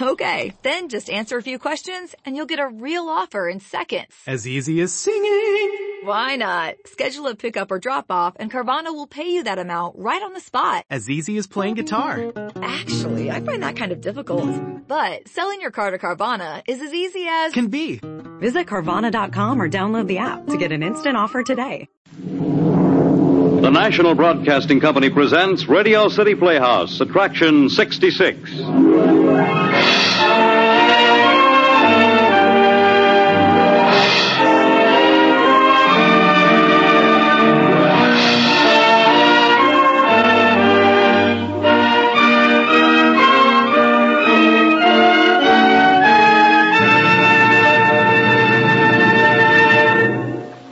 Okay, 0.00 0.52
then 0.62 0.88
just 0.88 1.10
answer 1.10 1.36
a 1.38 1.42
few 1.42 1.58
questions 1.58 2.14
and 2.24 2.36
you'll 2.36 2.46
get 2.46 2.60
a 2.60 2.68
real 2.68 3.08
offer 3.08 3.48
in 3.48 3.60
seconds. 3.60 4.14
As 4.26 4.46
easy 4.46 4.80
as 4.80 4.92
singing. 4.92 6.00
Why 6.04 6.36
not? 6.36 6.76
Schedule 6.86 7.28
a 7.28 7.34
pickup 7.34 7.70
or 7.70 7.78
drop 7.78 8.06
off 8.10 8.36
and 8.38 8.50
Carvana 8.50 8.94
will 8.94 9.06
pay 9.06 9.28
you 9.30 9.44
that 9.44 9.58
amount 9.58 9.96
right 9.98 10.22
on 10.22 10.32
the 10.32 10.40
spot. 10.40 10.84
As 10.90 11.08
easy 11.10 11.36
as 11.38 11.46
playing 11.46 11.74
guitar. 11.74 12.32
Actually, 12.62 13.30
I 13.30 13.40
find 13.40 13.62
that 13.62 13.76
kind 13.76 13.92
of 13.92 14.00
difficult. 14.00 14.86
But 14.86 15.28
selling 15.28 15.60
your 15.60 15.70
car 15.70 15.90
to 15.90 15.98
Carvana 15.98 16.62
is 16.66 16.80
as 16.80 16.92
easy 16.92 17.26
as... 17.28 17.52
Can 17.52 17.68
be. 17.68 18.00
Visit 18.38 18.66
Carvana.com 18.66 19.60
or 19.60 19.68
download 19.68 20.06
the 20.06 20.18
app 20.18 20.46
to 20.46 20.56
get 20.56 20.70
an 20.70 20.82
instant 20.82 21.16
offer 21.16 21.42
today. 21.42 21.88
The 23.60 23.70
National 23.70 24.14
Broadcasting 24.14 24.78
Company 24.80 25.10
presents 25.10 25.66
Radio 25.66 26.08
City 26.08 26.36
Playhouse, 26.36 27.00
Attraction 27.00 27.68
66. 27.68 29.27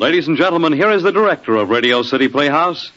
Ladies 0.06 0.28
and 0.28 0.36
gentlemen, 0.38 0.72
here 0.72 0.92
is 0.92 1.02
the 1.02 1.10
director 1.10 1.56
of 1.56 1.68
Radio 1.68 2.02
City 2.02 2.28
Playhouse, 2.28 2.90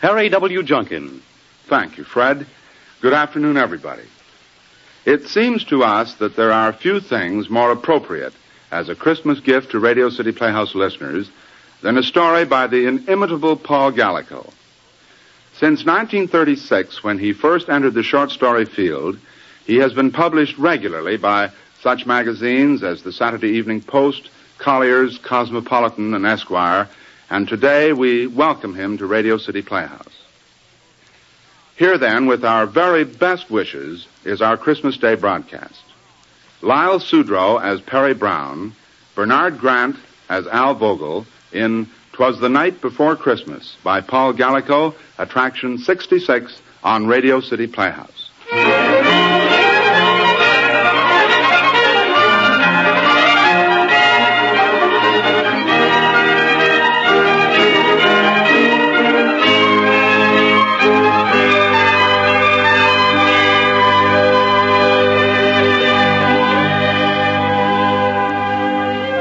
Harry 0.00 0.28
W. 0.28 0.62
Junkin. 0.62 1.20
Thank 1.68 1.96
you, 1.96 2.04
Fred. 2.04 2.46
Good 3.00 3.12
afternoon, 3.12 3.56
everybody. 3.56 4.02
It 5.06 5.28
seems 5.28 5.62
to 5.66 5.84
us 5.84 6.14
that 6.14 6.34
there 6.34 6.50
are 6.50 6.72
few 6.72 6.98
things 6.98 7.48
more 7.48 7.70
appropriate 7.70 8.32
as 8.72 8.88
a 8.88 8.96
Christmas 8.96 9.38
gift 9.38 9.70
to 9.70 9.78
Radio 9.78 10.10
City 10.10 10.32
Playhouse 10.32 10.74
listeners 10.74 11.30
than 11.80 11.96
a 11.96 12.02
story 12.02 12.44
by 12.44 12.66
the 12.66 12.88
inimitable 12.88 13.54
Paul 13.56 13.92
Gallico. 13.92 14.52
Since 15.52 15.86
1936, 15.86 17.04
when 17.04 17.20
he 17.20 17.32
first 17.32 17.68
entered 17.68 17.94
the 17.94 18.02
short 18.02 18.32
story 18.32 18.64
field, 18.64 19.16
he 19.64 19.76
has 19.76 19.92
been 19.92 20.10
published 20.10 20.58
regularly 20.58 21.16
by 21.16 21.52
such 21.82 22.04
magazines 22.04 22.82
as 22.82 23.02
the 23.02 23.12
Saturday 23.12 23.50
Evening 23.50 23.82
Post, 23.82 24.28
Collier's, 24.58 25.18
Cosmopolitan, 25.18 26.14
and 26.14 26.26
Esquire, 26.26 26.88
and 27.30 27.46
today 27.46 27.92
we 27.92 28.26
welcome 28.26 28.74
him 28.74 28.98
to 28.98 29.06
Radio 29.06 29.38
City 29.38 29.62
Playhouse. 29.62 30.25
Here 31.76 31.98
then, 31.98 32.26
with 32.26 32.42
our 32.42 32.66
very 32.66 33.04
best 33.04 33.50
wishes, 33.50 34.08
is 34.24 34.40
our 34.40 34.56
Christmas 34.56 34.96
Day 34.96 35.14
broadcast. 35.14 35.82
Lyle 36.62 36.98
Sudrow 36.98 37.62
as 37.62 37.82
Perry 37.82 38.14
Brown, 38.14 38.74
Bernard 39.14 39.58
Grant 39.58 39.96
as 40.28 40.46
Al 40.46 40.74
Vogel 40.74 41.26
in 41.52 41.88
Twas 42.12 42.40
the 42.40 42.48
Night 42.48 42.80
Before 42.80 43.14
Christmas 43.14 43.76
by 43.84 44.00
Paul 44.00 44.32
Gallico, 44.32 44.94
Attraction 45.18 45.76
66 45.76 46.62
on 46.82 47.06
Radio 47.06 47.40
City 47.40 47.66
Playhouse. 47.66 48.25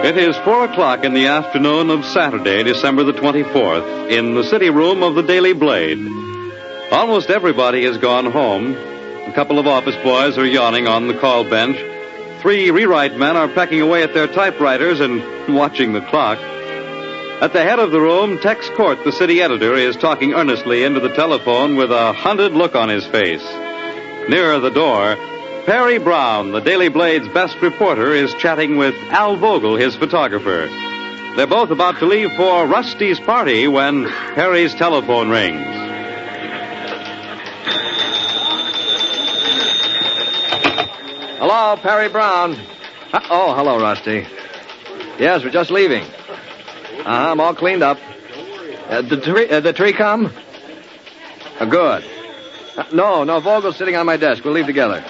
It 0.06 0.20
is 0.20 0.38
four 0.38 0.66
o'clock 0.66 1.04
in 1.04 1.16
the 1.16 1.26
afternoon 1.26 1.90
of 1.90 2.06
Saturday, 2.06 2.62
December 2.62 3.02
the 3.02 3.14
24th, 3.14 4.12
in 4.12 4.36
the 4.36 4.44
city 4.44 4.70
room 4.70 5.02
of 5.02 5.16
the 5.16 5.24
Daily 5.24 5.54
Blade. 5.54 5.98
Almost 6.92 7.32
everybody 7.32 7.86
has 7.86 7.98
gone 7.98 8.32
home. 8.32 8.76
A 8.76 9.34
couple 9.34 9.58
of 9.58 9.66
office 9.66 9.96
boys 10.04 10.38
are 10.38 10.46
yawning 10.46 10.88
on 10.88 11.08
the 11.08 11.18
call 11.18 11.44
bench. 11.44 11.78
Three 12.44 12.70
rewrite 12.70 13.18
men 13.18 13.36
are 13.36 13.48
pecking 13.48 13.82
away 13.82 14.04
at 14.04 14.14
their 14.14 14.28
typewriters 14.28 15.00
and 15.00 15.56
watching 15.56 15.94
the 15.94 16.02
clock. 16.02 16.38
At 17.42 17.54
the 17.54 17.64
head 17.64 17.80
of 17.80 17.90
the 17.90 18.00
room, 18.00 18.38
Tex 18.38 18.70
Court, 18.78 19.04
the 19.04 19.12
city 19.12 19.42
editor, 19.42 19.74
is 19.74 19.96
talking 19.96 20.34
earnestly 20.36 20.84
into 20.84 21.00
the 21.00 21.16
telephone 21.16 21.78
with 21.78 21.92
a 21.92 22.14
hunted 22.14 22.52
look 22.52 22.76
on 22.76 22.90
his 22.90 23.08
face. 23.08 23.44
Nearer 24.30 24.60
the 24.60 24.70
door, 24.70 25.18
Perry 25.66 25.98
Brown, 25.98 26.52
the 26.52 26.60
Daily 26.60 26.90
Blade's 26.90 27.28
best 27.30 27.60
reporter, 27.60 28.14
is 28.14 28.32
chatting 28.36 28.78
with 28.78 28.94
Al 29.10 29.36
Vogel, 29.36 29.76
his 29.76 29.96
photographer. 29.96 30.68
They're 31.36 31.48
both 31.48 31.72
about 31.72 31.98
to 32.00 32.06
leave 32.06 32.32
for 32.34 32.68
Rusty's 32.68 33.20
party 33.20 33.68
when 33.68 34.08
Perry's 34.36 34.76
telephone 34.76 35.30
rings. 35.30 35.66
Hello, 41.40 41.78
Perry 41.78 42.10
Brown. 42.10 42.56
Oh, 43.32 43.56
hello, 43.56 43.80
Rusty. 43.82 44.28
Yes, 45.18 45.44
we're 45.44 45.50
just 45.50 45.72
leaving. 45.72 46.04
Uh-huh, 46.04 47.10
I'm 47.10 47.40
all 47.40 47.56
cleaned 47.56 47.82
up. 47.82 47.98
Uh, 48.88 49.02
the 49.02 49.18
tree, 49.20 49.50
uh, 49.50 49.62
the 49.62 49.74
tree 49.74 49.94
come? 49.94 50.32
Uh, 51.60 51.66
good. 51.66 52.06
Uh, 52.78 52.84
no, 52.94 53.24
no, 53.24 53.40
Vogel's 53.40 53.78
sitting 53.78 53.96
on 53.96 54.06
my 54.06 54.18
desk. 54.18 54.44
We'll 54.44 54.54
leave 54.54 54.68
together. 54.68 55.04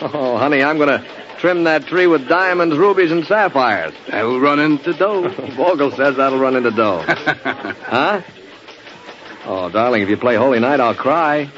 Oh, 0.00 0.36
honey, 0.38 0.62
I'm 0.62 0.76
going 0.76 0.88
to 0.88 1.04
trim 1.38 1.64
that 1.64 1.86
tree 1.86 2.06
with 2.06 2.28
diamonds, 2.28 2.76
rubies, 2.76 3.10
and 3.10 3.24
sapphires. 3.24 3.94
That'll 4.08 4.40
run 4.40 4.60
into 4.60 4.92
dough. 4.92 5.28
Vogel 5.56 5.90
says 5.90 6.16
that'll 6.16 6.38
run 6.38 6.56
into 6.56 6.70
dough. 6.70 7.02
huh? 7.06 8.22
Oh, 9.44 9.68
darling, 9.70 10.02
if 10.02 10.08
you 10.08 10.16
play 10.16 10.36
Holy 10.36 10.60
Night, 10.60 10.80
I'll 10.80 10.94
cry. 10.94 11.50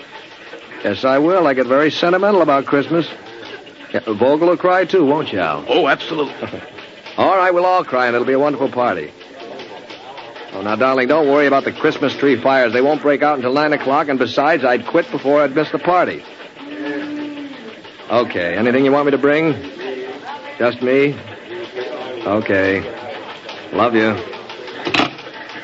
Yes, 0.84 1.05
I 1.05 1.19
will. 1.19 1.47
I 1.47 1.55
get 1.55 1.67
very 1.67 1.91
sentimental 1.91 2.41
about 2.41 2.65
Christmas. 2.65 3.06
Yeah, 3.93 4.01
Vogel 4.06 4.49
will 4.49 4.57
cry 4.57 4.84
too, 4.84 5.05
won't 5.05 5.33
you, 5.33 5.41
Al? 5.41 5.65
Oh, 5.69 5.89
absolutely. 5.89 6.62
All 7.17 7.37
right, 7.37 7.53
we'll 7.53 7.67
all 7.67 7.84
cry, 7.84 8.07
and 8.07 8.15
it'll 8.15 8.27
be 8.27 8.33
a 8.33 8.39
wonderful 8.39 8.71
party. 8.71 9.12
Oh, 10.53 10.62
now, 10.62 10.77
darling, 10.77 11.09
don't 11.09 11.28
worry 11.28 11.47
about 11.47 11.65
the 11.65 11.72
Christmas 11.72 12.17
tree 12.17 12.41
fires. 12.41 12.72
They 12.72 12.81
won't 12.81 13.03
break 13.03 13.22
out 13.22 13.37
until 13.37 13.53
9 13.53 13.72
o'clock, 13.75 14.09
and 14.09 14.19
besides, 14.19 14.65
I'd 14.65 14.87
quit 14.87 15.11
before 15.11 15.43
I'd 15.43 15.55
miss 15.55 15.71
the 15.71 15.78
party. 15.78 16.22
Okay, 18.10 18.56
anything 18.56 18.84
you 18.84 18.91
want 18.91 19.06
me 19.06 19.12
to 19.12 19.19
bring? 19.19 19.53
Just 20.59 20.82
me? 20.82 21.15
Okay. 22.26 22.81
Love 23.72 23.94
you. 23.94 24.15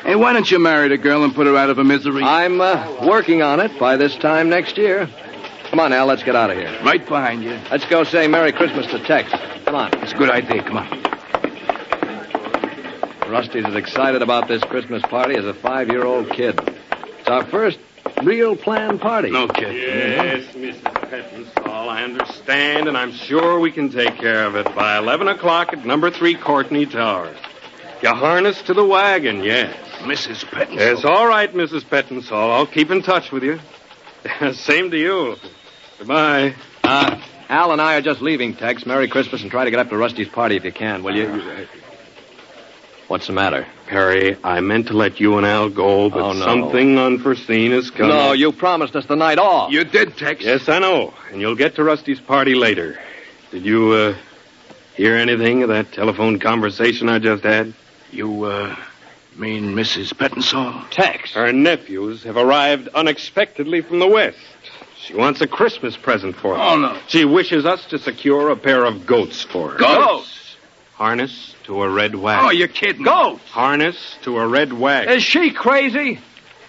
Hey, 0.03 0.15
why 0.15 0.31
don't 0.31 0.49
you 0.49 0.57
marry 0.57 0.87
the 0.87 0.97
girl 0.97 1.25
and 1.25 1.35
put 1.35 1.45
her 1.45 1.57
out 1.57 1.69
of 1.69 1.75
her 1.75 1.83
misery? 1.83 2.23
I'm 2.23 2.61
uh, 2.61 3.05
working 3.05 3.41
on 3.41 3.59
it 3.59 3.77
by 3.77 3.97
this 3.97 4.15
time 4.15 4.47
next 4.47 4.77
year. 4.77 5.09
Come 5.69 5.81
on, 5.81 5.91
Al, 5.91 6.05
let's 6.05 6.23
get 6.23 6.37
out 6.37 6.49
of 6.49 6.57
here. 6.57 6.71
Right 6.83 7.05
behind 7.05 7.43
you. 7.43 7.59
Let's 7.69 7.85
go 7.85 8.05
say 8.05 8.27
Merry 8.29 8.53
Christmas 8.53 8.87
to 8.87 8.99
Tex. 8.99 9.29
Come 9.65 9.75
on. 9.75 9.93
It's 10.01 10.13
a 10.13 10.17
good 10.17 10.31
idea. 10.31 10.63
Come 10.63 10.77
on. 10.77 11.03
Rusty's 13.29 13.65
as 13.65 13.75
excited 13.75 14.21
about 14.21 14.47
this 14.47 14.63
Christmas 14.63 15.01
party 15.01 15.35
as 15.35 15.43
a 15.43 15.53
five-year-old 15.53 16.29
kid. 16.29 16.57
It's 17.19 17.27
our 17.27 17.45
first 17.47 17.77
real 18.23 18.55
planned 18.55 19.01
party. 19.01 19.29
No 19.31 19.47
kidding. 19.47 19.77
Yes, 19.77 20.53
Mrs. 20.53 20.81
Pettinsall, 20.81 21.89
I 21.89 22.03
understand, 22.03 22.87
and 22.87 22.97
I'm 22.97 23.11
sure 23.11 23.59
we 23.59 23.71
can 23.71 23.89
take 23.89 24.17
care 24.17 24.45
of 24.45 24.55
it 24.55 24.73
by 24.75 24.97
11 24.97 25.27
o'clock 25.27 25.73
at 25.73 25.85
number 25.85 26.11
three 26.11 26.35
Courtney 26.35 26.85
Towers. 26.85 27.37
You 28.01 28.09
harness 28.09 28.61
to 28.63 28.73
the 28.73 28.85
wagon, 28.85 29.43
yes. 29.43 29.75
Mrs. 30.01 30.45
Pettinsall. 30.45 30.93
It's 30.93 31.05
all 31.05 31.27
right, 31.27 31.51
Mrs. 31.51 31.83
Pettinsall. 31.83 32.51
I'll 32.53 32.67
keep 32.67 32.91
in 32.91 33.01
touch 33.01 33.31
with 33.31 33.43
you. 33.43 33.59
Same 34.53 34.91
to 34.91 34.97
you. 34.97 35.35
Goodbye. 35.97 36.55
Uh, 36.83 37.19
Al 37.49 37.71
and 37.71 37.81
I 37.81 37.95
are 37.95 38.01
just 38.01 38.21
leaving, 38.21 38.55
Tex. 38.55 38.85
Merry 38.85 39.07
Christmas 39.07 39.41
and 39.41 39.49
try 39.49 39.63
to 39.65 39.71
get 39.71 39.79
up 39.79 39.89
to 39.89 39.97
Rusty's 39.97 40.27
party 40.29 40.57
if 40.57 40.65
you 40.65 40.71
can, 40.71 41.01
will 41.01 41.15
you? 41.15 41.67
What's 43.07 43.27
the 43.27 43.33
matter? 43.33 43.65
Perry, 43.87 44.35
I 44.43 44.59
meant 44.59 44.87
to 44.87 44.93
let 44.93 45.19
you 45.21 45.37
and 45.37 45.45
Al 45.45 45.69
go, 45.69 46.09
but 46.09 46.19
Oh, 46.21 46.33
no. 46.33 46.43
something 46.43 46.99
unforeseen 46.99 47.71
has 47.71 47.89
come. 47.89 48.09
No, 48.09 48.33
you 48.33 48.51
promised 48.51 48.97
us 48.97 49.05
the 49.05 49.15
night 49.15 49.39
off. 49.39 49.71
You 49.71 49.85
did, 49.85 50.17
Tex. 50.17 50.43
Yes, 50.43 50.67
I 50.67 50.79
know. 50.79 51.13
And 51.31 51.39
you'll 51.39 51.55
get 51.55 51.75
to 51.75 51.83
Rusty's 51.85 52.19
party 52.19 52.53
later. 52.53 52.99
Did 53.51 53.65
you, 53.65 53.93
uh, 53.93 54.15
hear 54.95 55.15
anything 55.15 55.63
of 55.63 55.69
that 55.69 55.93
telephone 55.93 56.37
conversation 56.39 57.07
I 57.07 57.19
just 57.19 57.43
had? 57.43 57.73
You, 58.11 58.43
uh, 58.43 58.75
mean 59.37 59.73
Mrs. 59.73 60.13
Pettinsall? 60.13 60.89
Tex. 60.89 61.31
Her 61.33 61.53
nephews 61.53 62.23
have 62.23 62.35
arrived 62.35 62.89
unexpectedly 62.89 63.81
from 63.81 63.99
the 63.99 64.07
West. 64.07 64.37
She 65.01 65.13
wants 65.13 65.39
a 65.39 65.47
Christmas 65.47 65.95
present 65.95 66.35
for 66.35 66.57
them. 66.57 66.61
Oh, 66.61 66.77
no. 66.77 66.97
She 67.07 67.23
wishes 67.23 67.65
us 67.65 67.85
to 67.85 67.99
secure 67.99 68.49
a 68.49 68.57
pair 68.57 68.83
of 68.83 69.05
goats 69.05 69.43
for 69.43 69.69
her. 69.71 69.77
Goats? 69.77 70.33
Harness 70.97 71.55
to 71.65 71.83
a 71.83 71.89
red 71.89 72.15
wagon. 72.15 72.45
Oh, 72.45 72.49
you're 72.49 72.67
kidding. 72.67 73.03
Goats? 73.03 73.43
Harness 73.51 74.17
to 74.23 74.39
a 74.39 74.47
red 74.47 74.73
wagon. 74.73 75.13
Is 75.13 75.21
she 75.23 75.51
crazy? 75.51 76.19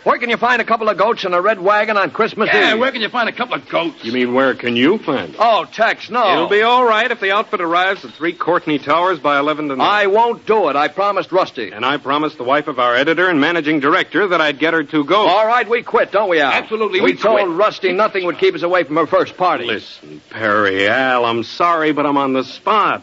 Where 0.05 0.19
can 0.19 0.29
you 0.29 0.37
find 0.37 0.61
a 0.61 0.65
couple 0.67 0.89
of 0.91 0.97
goats 0.99 1.25
in 1.25 1.33
a 1.33 1.41
red 1.41 1.59
wagon 1.59 1.97
on 1.97 2.11
Christmas 2.11 2.49
Yeah, 2.53 2.75
Eve? 2.75 2.79
where 2.81 2.93
can 2.93 3.01
you 3.01 3.09
find 3.09 3.29
a 3.29 3.33
couple 3.33 3.55
of 3.55 3.67
goats? 3.69 4.05
You 4.05 4.13
mean 4.13 4.35
where 4.35 4.55
can 4.55 4.77
you 4.77 4.99
find 4.99 5.33
them? 5.33 5.41
Oh, 5.41 5.65
Tex, 5.65 6.11
no. 6.11 6.31
It'll 6.35 6.49
be 6.49 6.61
all 6.63 6.85
right 6.85 7.11
if 7.11 7.21
the 7.21 7.33
outfit 7.33 7.63
arrives 7.63 8.05
at 8.05 8.13
3 8.13 8.35
Courtney 8.35 8.79
Towers 8.79 9.19
by 9.19 9.39
11 9.39 9.69
tonight. 9.69 9.85
I 10.03 10.07
won't 10.07 10.45
do 10.47 10.69
it. 10.69 10.77
I 10.77 10.89
promised 10.89 11.33
Rusty. 11.33 11.73
And 11.73 11.85
I 11.85 11.97
promised 11.97 12.37
the 12.37 12.45
wife 12.45 12.69
of 12.69 12.79
our 12.79 12.95
editor 12.95 13.29
and 13.31 13.41
managing 13.41 13.81
director 13.81 14.29
that 14.29 14.41
I'd 14.43 14.59
get 14.59 14.75
her 14.75 14.83
two 14.85 15.05
goats. 15.05 15.31
All 15.33 15.47
right, 15.47 15.69
we 15.69 15.83
quit, 15.83 16.13
don't 16.13 16.29
we, 16.29 16.41
Al? 16.41 16.53
Absolutely, 16.53 17.01
We, 17.01 17.13
we 17.13 17.17
told 17.19 17.41
quit. 17.41 17.57
Rusty 17.57 17.93
nothing 17.93 18.25
would 18.27 18.39
keep 18.39 18.55
us 18.55 18.63
away 18.63 18.85
from 18.85 18.97
her 18.97 19.07
first 19.07 19.37
party. 19.39 19.65
Listen, 19.65 20.21
Perry, 20.31 20.87
Al, 20.87 21.25
I'm 21.25 21.43
sorry, 21.45 21.93
but 21.93 22.05
I'm 22.07 22.19
on 22.19 22.35
the 22.35 22.45
spot. 22.45 23.03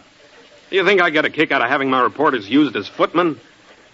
Do 0.75 0.79
you 0.81 0.85
think 0.85 1.01
I 1.01 1.09
get 1.09 1.23
a 1.23 1.29
kick 1.29 1.53
out 1.53 1.61
of 1.61 1.69
having 1.69 1.89
my 1.89 2.01
reporters 2.01 2.49
used 2.49 2.75
as 2.75 2.85
footmen? 2.85 3.39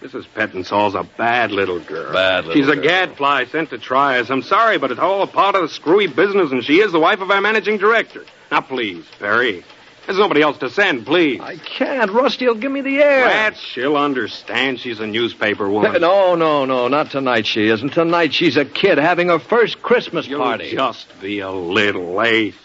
Mrs. 0.02 0.26
Pettinsall's 0.34 0.96
a 0.96 1.04
bad 1.16 1.52
little 1.52 1.78
girl. 1.78 2.12
Bad 2.12 2.44
little 2.46 2.60
She's 2.60 2.68
a 2.68 2.74
girl. 2.74 2.82
gadfly 2.82 3.44
sent 3.52 3.70
to 3.70 3.78
try 3.78 4.18
us. 4.18 4.30
I'm 4.30 4.42
sorry, 4.42 4.78
but 4.78 4.90
it's 4.90 4.98
all 4.98 5.22
a 5.22 5.28
part 5.28 5.54
of 5.54 5.62
the 5.62 5.68
screwy 5.68 6.08
business, 6.08 6.50
and 6.50 6.64
she 6.64 6.80
is 6.80 6.90
the 6.90 6.98
wife 6.98 7.20
of 7.20 7.30
our 7.30 7.40
managing 7.40 7.78
director. 7.78 8.24
Now, 8.50 8.62
please, 8.62 9.04
Perry. 9.20 9.62
There's 10.06 10.18
nobody 10.18 10.42
else 10.42 10.58
to 10.58 10.70
send, 10.70 11.06
please. 11.06 11.40
I 11.40 11.54
can't. 11.58 12.10
Rusty'll 12.10 12.56
give 12.56 12.72
me 12.72 12.80
the 12.80 12.96
air. 13.00 13.26
That 13.26 13.56
she'll 13.58 13.96
understand. 13.96 14.80
She's 14.80 14.98
a 14.98 15.06
newspaper 15.06 15.70
woman. 15.70 16.00
No, 16.00 16.34
no, 16.34 16.64
no, 16.64 16.88
not 16.88 17.12
tonight 17.12 17.46
she 17.46 17.68
isn't. 17.68 17.90
Tonight 17.90 18.34
she's 18.34 18.56
a 18.56 18.64
kid 18.64 18.98
having 18.98 19.28
her 19.28 19.38
first 19.38 19.80
Christmas 19.82 20.26
You'll 20.26 20.40
party. 20.42 20.72
just 20.72 21.06
be 21.20 21.38
a 21.38 21.52
little 21.52 22.12
late. 22.14 22.56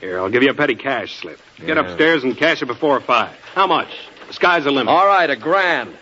Here, 0.00 0.18
I'll 0.18 0.28
give 0.30 0.42
you 0.42 0.50
a 0.50 0.54
petty 0.54 0.74
cash 0.76 1.16
slip. 1.20 1.40
Get 1.58 1.76
Yeah. 1.76 1.80
upstairs 1.82 2.22
and 2.24 2.36
cash 2.36 2.62
it 2.62 2.66
before 2.66 3.00
five. 3.00 3.30
How 3.54 3.66
much? 3.66 3.88
The 4.28 4.34
sky's 4.34 4.64
the 4.64 4.70
limit. 4.70 4.92
All 4.92 5.06
right, 5.06 5.28
a 5.28 5.36
grand. 5.36 5.96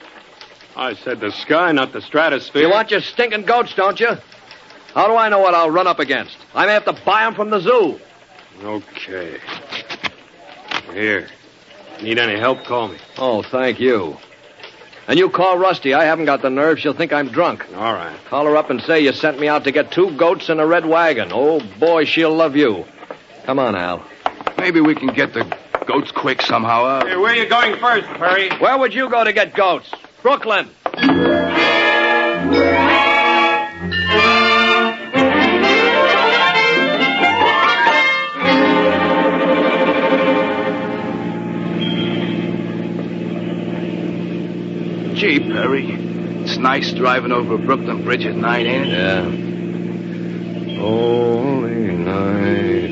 I 0.77 0.95
said 0.95 1.21
the 1.21 1.33
sky, 1.33 1.73
not 1.73 1.93
the 1.93 2.03
stratosphere. 2.03 2.63
You 2.63 2.71
want 2.71 2.91
your 2.91 3.01
stinking 3.01 3.45
goats, 3.45 3.75
don't 3.75 3.99
you? 3.99 4.19
How 4.95 5.07
do 5.09 5.17
I 5.17 5.29
know 5.31 5.39
what 5.39 5.55
I'll 5.55 5.71
run 5.71 5.87
up 5.87 5.99
against? 5.99 6.37
I 6.55 6.67
may 6.67 6.73
have 6.73 6.85
to 6.87 6.93
buy 6.93 7.25
them 7.25 7.35
from 7.35 7.49
the 7.51 7.61
zoo. 7.61 7.99
Okay. 8.63 9.39
Here. 10.93 11.29
Need 12.03 12.19
any 12.19 12.39
help, 12.39 12.65
call 12.65 12.89
me. 12.89 12.99
Oh, 13.17 13.43
thank 13.43 13.81
you. 13.81 14.19
And 15.09 15.19
you 15.19 15.31
call 15.31 15.57
Rusty. 15.57 15.95
I 15.95 16.05
haven't 16.05 16.25
got 16.25 16.43
the 16.43 16.51
nerve. 16.51 16.79
She'll 16.81 16.93
think 16.93 17.13
I'm 17.13 17.29
drunk. 17.29 17.65
All 17.77 17.93
right. 17.95 18.17
Call 18.29 18.45
her 18.47 18.57
up 18.57 18.71
and 18.71 18.83
say 18.83 19.01
you 19.01 19.13
sent 19.13 19.39
me 19.39 19.49
out 19.49 19.65
to 19.65 19.71
get 19.71 19.93
two 19.93 20.11
goats 20.17 20.49
and 20.49 20.61
a 20.61 20.67
red 20.67 20.85
wagon. 20.85 21.31
Oh, 21.33 21.61
boy, 21.79 22.05
she'll 22.05 22.35
love 22.35 22.57
you. 22.57 22.85
Come 23.47 23.61
on, 23.61 23.77
Al. 23.77 24.05
Maybe 24.59 24.81
we 24.81 24.95
can 24.97 25.09
get 25.15 25.33
the 25.33 25.45
goats 25.87 26.11
quick 26.11 26.43
somehow. 26.43 26.85
Uh, 26.85 27.07
Hey, 27.07 27.17
where 27.17 27.33
are 27.33 27.37
you 27.37 27.49
going 27.49 27.77
first, 27.79 28.07
Perry? 28.19 28.51
Where 28.59 28.77
would 28.77 28.93
you 28.93 29.09
go 29.09 29.23
to 29.23 29.33
get 29.33 29.55
goats? 29.55 29.89
Brooklyn. 30.23 30.69
gee, 45.15 45.41
Perry. 45.41 45.87
It's 46.43 46.57
nice 46.59 46.93
driving 46.93 47.33
over 47.33 47.59
Brooklyn 47.59 48.05
Bridge 48.05 48.25
at 48.27 48.37
night, 48.37 48.67
ain't 48.67 48.89
it? 48.89 48.93
Yeah. 48.93 49.23
Holy 50.81 51.93
night, 51.97 52.86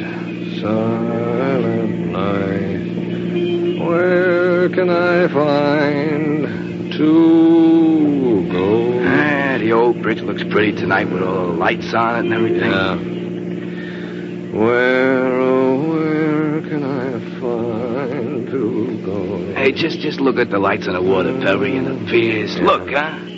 silent 0.64 1.92
night. 2.10 3.86
Where 3.86 4.70
can 4.70 4.88
I 4.88 5.28
find 5.28 6.90
to 6.92 8.48
go? 8.50 8.98
Ah, 9.04 9.58
the 9.58 9.72
old 9.72 10.00
bridge 10.00 10.22
looks 10.22 10.42
pretty 10.44 10.72
tonight 10.72 11.10
with 11.10 11.22
all 11.22 11.48
the 11.48 11.52
lights 11.52 11.92
on 11.92 12.16
it 12.16 12.20
and 12.20 12.32
everything. 12.32 12.70
Yeah. 12.70 12.96
Where, 14.58 15.34
oh, 15.34 15.88
where 15.90 16.62
can 16.62 16.82
I 16.82 17.10
find 17.40 18.46
to 18.46 19.02
go? 19.04 19.52
Hey, 19.52 19.72
just 19.72 19.98
just 19.98 20.18
look 20.18 20.38
at 20.38 20.48
the 20.48 20.58
lights 20.58 20.88
on 20.88 20.94
the 20.94 21.02
water, 21.02 21.38
Perry, 21.40 21.76
and 21.76 21.86
the 21.86 22.10
piers. 22.10 22.58
Look, 22.58 22.88
huh? 22.88 23.33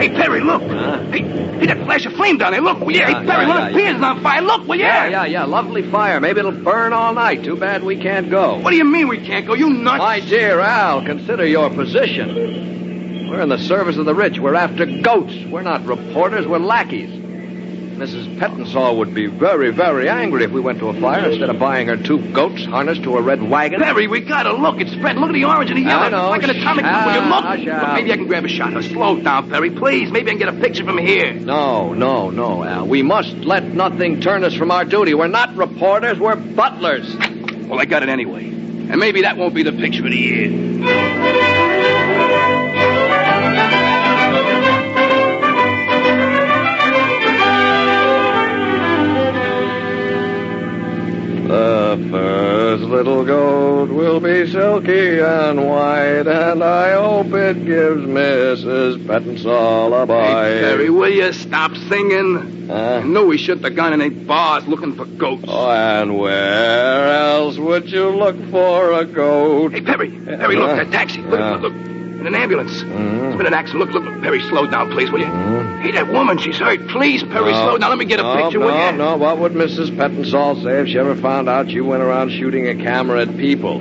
Hey, 0.00 0.08
Perry, 0.08 0.40
look. 0.40 0.62
Huh? 0.62 1.02
Hey, 1.10 1.20
hey, 1.20 1.66
that 1.66 1.84
flash 1.84 2.06
of 2.06 2.14
flame 2.14 2.38
down 2.38 2.52
there. 2.52 2.62
Look, 2.62 2.80
will 2.80 2.90
you? 2.90 3.00
Yeah, 3.00 3.20
hey, 3.20 3.26
Perry, 3.26 3.44
yeah, 3.44 3.52
look, 3.52 3.58
yeah, 3.58 3.68
the 3.68 3.74
pier's 3.74 4.00
yeah. 4.00 4.06
on 4.06 4.22
fire. 4.22 4.40
Look, 4.40 4.66
will 4.66 4.76
you? 4.76 4.84
Yeah, 4.84 5.08
yeah, 5.08 5.24
yeah. 5.26 5.44
Lovely 5.44 5.90
fire. 5.90 6.18
Maybe 6.20 6.38
it'll 6.38 6.52
burn 6.52 6.94
all 6.94 7.12
night. 7.12 7.44
Too 7.44 7.56
bad 7.56 7.82
we 7.82 8.00
can't 8.00 8.30
go. 8.30 8.56
What 8.60 8.70
do 8.70 8.76
you 8.76 8.84
mean 8.86 9.08
we 9.08 9.18
can't 9.18 9.46
go? 9.46 9.52
You 9.52 9.68
nuts? 9.68 9.98
My 9.98 10.20
dear 10.20 10.58
Al, 10.58 11.04
consider 11.04 11.46
your 11.46 11.68
position. 11.68 13.28
We're 13.28 13.42
in 13.42 13.50
the 13.50 13.58
service 13.58 13.98
of 13.98 14.06
the 14.06 14.14
rich. 14.14 14.38
We're 14.38 14.54
after 14.54 14.86
goats. 15.02 15.34
We're 15.50 15.60
not 15.60 15.84
reporters. 15.84 16.46
We're 16.46 16.60
lackeys. 16.60 17.19
Mrs. 18.00 18.38
Pettinsall 18.38 18.96
would 18.96 19.12
be 19.14 19.26
very, 19.26 19.70
very 19.70 20.08
angry 20.08 20.42
if 20.44 20.50
we 20.52 20.60
went 20.60 20.78
to 20.78 20.88
a 20.88 20.98
fire 20.98 21.28
instead 21.28 21.50
of 21.50 21.58
buying 21.58 21.86
her 21.88 21.98
two 21.98 22.18
goats 22.32 22.64
harnessed 22.64 23.02
to 23.02 23.18
a 23.18 23.20
red 23.20 23.42
wagon. 23.42 23.78
Perry, 23.78 24.06
we 24.08 24.20
gotta 24.20 24.54
look. 24.54 24.80
It's 24.80 24.90
spread. 24.92 25.18
Look 25.18 25.28
at 25.28 25.32
the 25.34 25.44
orange 25.44 25.68
and 25.70 25.76
the 25.78 25.82
yellow. 25.82 26.04
I 26.04 26.08
know. 26.08 26.32
It's 26.32 26.42
like 26.46 26.56
an 26.56 26.62
atomic 26.62 26.84
bomb. 26.86 27.04
Will 27.04 27.12
you 27.12 27.20
Ah, 27.20 27.50
look? 27.50 27.64
shall. 27.64 27.80
Look, 27.82 27.92
maybe 27.96 28.12
I 28.12 28.16
can 28.16 28.26
grab 28.26 28.44
a 28.46 28.48
shot. 28.48 28.72
Now, 28.72 28.80
slow 28.80 29.20
down, 29.20 29.50
Perry, 29.50 29.70
please. 29.70 30.10
Maybe 30.10 30.30
I 30.30 30.32
can 30.32 30.38
get 30.38 30.48
a 30.48 30.52
picture 30.54 30.82
from 30.84 30.96
here. 30.96 31.34
No, 31.34 31.92
no, 31.92 32.30
no, 32.30 32.64
Al. 32.64 32.86
We 32.86 33.02
must 33.02 33.34
let 33.36 33.64
nothing 33.64 34.22
turn 34.22 34.44
us 34.44 34.54
from 34.54 34.70
our 34.70 34.86
duty. 34.86 35.12
We're 35.12 35.28
not 35.28 35.54
reporters. 35.54 36.18
We're 36.18 36.36
butlers. 36.36 37.14
Well, 37.68 37.78
I 37.78 37.84
got 37.84 38.02
it 38.02 38.08
anyway. 38.08 38.44
And 38.46 38.96
maybe 38.98 39.20
that 39.22 39.36
won't 39.36 39.54
be 39.54 39.62
the 39.62 39.72
picture 39.72 40.06
of 40.06 40.10
the 40.10 40.16
year. 40.16 41.59
First 52.08 52.82
little 52.84 53.24
goat 53.24 53.90
will 53.90 54.20
be 54.20 54.46
silky 54.46 55.20
and 55.20 55.66
white, 55.66 56.26
and 56.26 56.62
I 56.62 56.92
hope 56.92 57.32
it 57.34 57.64
gives 57.66 58.02
Mrs. 58.02 59.04
Pettinsall 59.06 60.02
a 60.02 60.06
bite. 60.06 60.44
Hey, 60.52 60.60
Perry, 60.60 60.90
will 60.90 61.08
you 61.10 61.32
stop 61.32 61.76
singing? 61.88 62.68
I 62.70 62.72
Huh? 62.72 63.00
knew 63.00 63.26
we 63.26 63.36
should 63.36 63.62
have 63.64 63.74
gone 63.74 63.92
in 63.92 64.00
a 64.00 64.08
bars 64.10 64.66
looking 64.68 64.94
for 64.94 65.04
goats. 65.04 65.44
Oh, 65.48 65.70
and 65.70 66.16
where 66.18 67.12
else 67.12 67.58
would 67.58 67.90
you 67.90 68.08
look 68.10 68.36
for 68.50 68.92
a 68.92 69.04
goat? 69.04 69.72
Hey, 69.72 69.80
Perry, 69.80 70.10
Perry, 70.10 70.56
look, 70.56 70.70
that 70.76 70.90
taxi. 70.92 71.20
Look, 71.22 71.40
Yeah. 71.40 71.50
look, 71.56 71.62
look. 71.62 71.99
In 72.20 72.26
an 72.26 72.34
ambulance. 72.34 72.82
Mhm. 72.82 73.28
It's 73.28 73.36
been 73.36 73.46
an 73.46 73.54
accident. 73.54 73.84
Look, 73.86 73.94
look, 73.94 74.04
look. 74.04 74.22
Perry, 74.22 74.40
slow 74.42 74.66
down, 74.66 74.90
please, 74.90 75.10
will 75.10 75.20
you? 75.20 75.26
Mhm. 75.26 75.80
Hey, 75.80 75.92
that 75.92 76.08
woman, 76.12 76.36
she's 76.36 76.58
hurt. 76.58 76.86
Please, 76.88 77.22
Perry, 77.22 77.52
No. 77.52 77.62
slow 77.68 77.78
down. 77.78 77.88
Let 77.90 77.98
me 77.98 78.04
get 78.04 78.20
a 78.20 78.22
no, 78.22 78.34
picture, 78.36 78.58
no, 78.58 78.66
will 78.66 78.92
you? 78.92 78.98
No, 78.98 79.16
What 79.16 79.38
would 79.38 79.52
Mrs. 79.54 79.90
Pettinsall 79.96 80.62
say 80.62 80.80
if 80.80 80.88
she 80.88 80.98
ever 80.98 81.14
found 81.16 81.48
out 81.48 81.68
you 81.70 81.84
went 81.84 82.02
around 82.02 82.30
shooting 82.32 82.66
a 82.68 82.74
camera 82.74 83.22
at 83.22 83.36
people? 83.38 83.80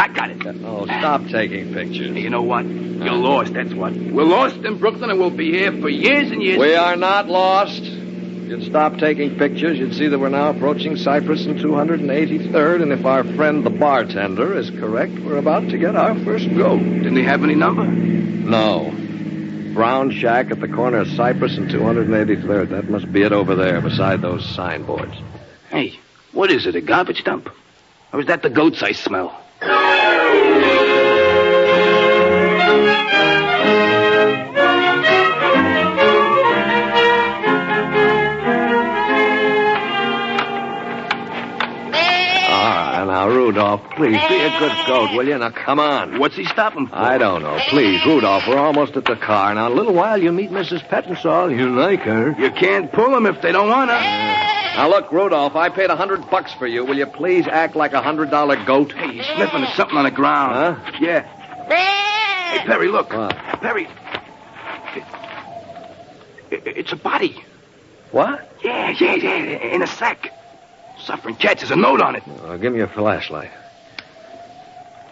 I 0.00 0.08
got 0.08 0.30
it. 0.30 0.38
Oh, 0.66 0.86
stop 0.86 1.28
taking 1.28 1.72
pictures. 1.72 2.12
Hey, 2.14 2.22
you 2.22 2.30
know 2.30 2.42
what? 2.42 2.64
You're 2.66 3.12
lost, 3.12 3.54
that's 3.54 3.72
what. 3.72 3.92
We're 3.94 4.24
lost 4.24 4.56
in 4.64 4.76
Brooklyn, 4.78 5.10
and 5.10 5.20
we'll 5.20 5.30
be 5.30 5.52
here 5.52 5.72
for 5.72 5.88
years 5.88 6.30
and 6.30 6.42
years. 6.42 6.58
We 6.58 6.74
are 6.74 6.96
not 6.96 7.28
lost. 7.28 7.82
You'd 8.50 8.64
stop 8.64 8.98
taking 8.98 9.38
pictures, 9.38 9.78
you'd 9.78 9.94
see 9.94 10.08
that 10.08 10.18
we're 10.18 10.28
now 10.28 10.50
approaching 10.50 10.96
Cypress 10.96 11.46
and 11.46 11.56
283rd, 11.60 12.82
and 12.82 12.92
if 12.92 13.06
our 13.06 13.22
friend 13.22 13.64
the 13.64 13.70
bartender 13.70 14.58
is 14.58 14.70
correct, 14.70 15.16
we're 15.20 15.36
about 15.36 15.68
to 15.68 15.78
get 15.78 15.94
our 15.94 16.18
first 16.24 16.52
goat. 16.56 16.80
Didn't 16.80 17.14
he 17.14 17.22
have 17.22 17.44
any 17.44 17.54
number? 17.54 17.84
No. 17.84 18.90
Brown 19.72 20.10
shack 20.10 20.50
at 20.50 20.58
the 20.58 20.66
corner 20.66 20.98
of 20.98 21.06
Cypress 21.10 21.58
and 21.58 21.70
283rd. 21.70 22.70
That 22.70 22.90
must 22.90 23.12
be 23.12 23.22
it 23.22 23.30
over 23.30 23.54
there, 23.54 23.80
beside 23.80 24.20
those 24.20 24.44
signboards. 24.52 25.14
Hey, 25.68 26.00
what 26.32 26.50
is 26.50 26.66
it, 26.66 26.74
a 26.74 26.80
garbage 26.80 27.22
dump? 27.22 27.50
Or 28.12 28.18
is 28.18 28.26
that 28.26 28.42
the 28.42 28.50
goats 28.50 28.82
I 28.82 28.90
smell? 28.90 29.40
Rudolph. 43.78 43.96
Please, 43.96 44.20
be 44.28 44.36
a 44.40 44.58
good 44.58 44.72
goat, 44.86 45.10
will 45.16 45.26
you? 45.26 45.38
Now, 45.38 45.50
come 45.50 45.78
on. 45.78 46.18
What's 46.18 46.36
he 46.36 46.44
stopping 46.44 46.86
for? 46.88 46.94
I 46.96 47.18
don't 47.18 47.42
know. 47.42 47.58
Please, 47.68 48.04
Rudolph, 48.04 48.46
we're 48.48 48.58
almost 48.58 48.96
at 48.96 49.04
the 49.04 49.16
car. 49.16 49.54
Now, 49.54 49.66
in 49.66 49.72
a 49.72 49.74
little 49.74 49.94
while, 49.94 50.20
you 50.20 50.32
meet 50.32 50.50
Mrs. 50.50 50.86
Pettinsall. 50.88 51.56
You 51.56 51.70
like 51.70 52.00
her. 52.00 52.34
You 52.38 52.50
can't 52.50 52.90
pull 52.92 53.10
them 53.10 53.26
if 53.26 53.40
they 53.42 53.52
don't 53.52 53.68
want 53.68 53.90
to. 53.90 53.94
Now, 53.94 54.88
look, 54.88 55.12
Rudolph, 55.12 55.56
I 55.56 55.68
paid 55.68 55.90
a 55.90 55.96
hundred 55.96 56.28
bucks 56.30 56.52
for 56.54 56.66
you. 56.66 56.84
Will 56.84 56.96
you 56.96 57.06
please 57.06 57.46
act 57.46 57.76
like 57.76 57.92
a 57.92 58.02
hundred 58.02 58.30
dollar 58.30 58.62
goat? 58.64 58.92
Hey, 58.92 59.12
he's 59.16 59.26
sniffing 59.26 59.62
at 59.62 59.76
something 59.76 59.96
on 59.96 60.04
the 60.04 60.10
ground. 60.10 60.76
Huh? 60.76 60.92
Yeah. 61.00 61.22
Hey, 61.68 62.66
Perry, 62.66 62.88
look. 62.88 63.10
What? 63.12 63.36
Perry. 63.60 63.88
It- 66.50 66.66
it- 66.66 66.76
it's 66.78 66.92
a 66.92 66.96
body. 66.96 67.42
What? 68.10 68.48
Yeah, 68.64 68.90
yeah, 68.98 69.14
yeah, 69.14 69.34
in 69.74 69.82
a 69.82 69.86
sack. 69.86 70.32
Suffering 71.04 71.36
cats. 71.36 71.62
There's 71.62 71.70
a 71.70 71.76
note 71.76 72.00
on 72.00 72.16
it. 72.16 72.22
Uh, 72.44 72.56
give 72.56 72.72
me 72.72 72.80
a 72.80 72.88
flashlight. 72.88 73.50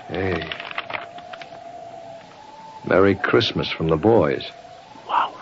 Hey. 0.08 0.50
Merry 2.86 3.14
Christmas 3.14 3.70
from 3.70 3.88
the 3.88 3.96
boys. 3.96 4.44
Wow. 5.06 5.34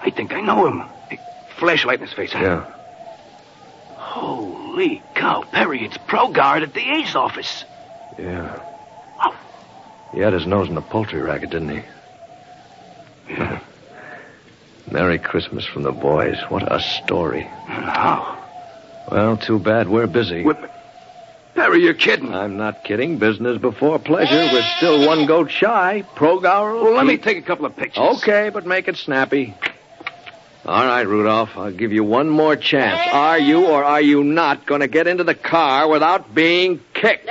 I 0.00 0.10
think 0.10 0.32
I 0.32 0.40
know 0.40 0.66
him. 0.66 0.84
Hey, 1.08 1.18
flashlight 1.58 2.00
in 2.00 2.06
his 2.06 2.14
face, 2.14 2.32
huh? 2.32 2.40
Yeah. 2.40 2.72
Holy 3.96 5.02
cow, 5.14 5.42
Perry, 5.42 5.84
it's 5.84 5.98
Progower 5.98 6.62
at 6.62 6.74
the 6.74 6.80
A's 6.80 7.14
office. 7.14 7.64
Yeah. 8.18 8.58
Wow. 9.18 9.34
He 10.12 10.20
had 10.20 10.32
his 10.32 10.46
nose 10.46 10.68
in 10.68 10.74
the 10.74 10.82
poultry 10.82 11.20
racket, 11.20 11.50
didn't 11.50 11.68
he? 11.68 11.82
Yeah. 13.28 13.60
Merry 14.90 15.18
Christmas 15.18 15.66
from 15.66 15.82
the 15.82 15.92
boys. 15.92 16.38
What 16.48 16.72
a 16.72 16.80
story. 16.80 17.42
How? 17.42 18.35
Well, 19.10 19.36
too 19.36 19.58
bad 19.58 19.88
we're 19.88 20.06
busy. 20.06 20.42
What? 20.42 20.72
Perry, 21.54 21.82
you're 21.82 21.94
kidding. 21.94 22.34
I'm 22.34 22.58
not 22.58 22.84
kidding. 22.84 23.18
Business 23.18 23.58
before 23.58 23.98
pleasure. 23.98 24.52
We're 24.52 24.68
still 24.76 25.06
one 25.06 25.26
goat 25.26 25.50
shy. 25.50 26.04
Progower. 26.14 26.82
well, 26.82 26.92
let 26.92 27.06
me 27.06 27.16
take 27.16 27.38
a 27.38 27.42
couple 27.42 27.64
of 27.64 27.74
pictures. 27.76 28.18
Okay, 28.18 28.50
but 28.50 28.66
make 28.66 28.88
it 28.88 28.96
snappy. 28.96 29.54
All 30.66 30.84
right, 30.84 31.06
Rudolph. 31.06 31.50
I'll 31.56 31.70
give 31.70 31.92
you 31.92 32.02
one 32.02 32.28
more 32.28 32.56
chance. 32.56 33.00
Are 33.12 33.38
you 33.38 33.66
or 33.66 33.84
are 33.84 34.00
you 34.00 34.24
not 34.24 34.66
going 34.66 34.80
to 34.80 34.88
get 34.88 35.06
into 35.06 35.22
the 35.22 35.34
car 35.34 35.88
without 35.88 36.34
being 36.34 36.80
kicked? 36.92 37.28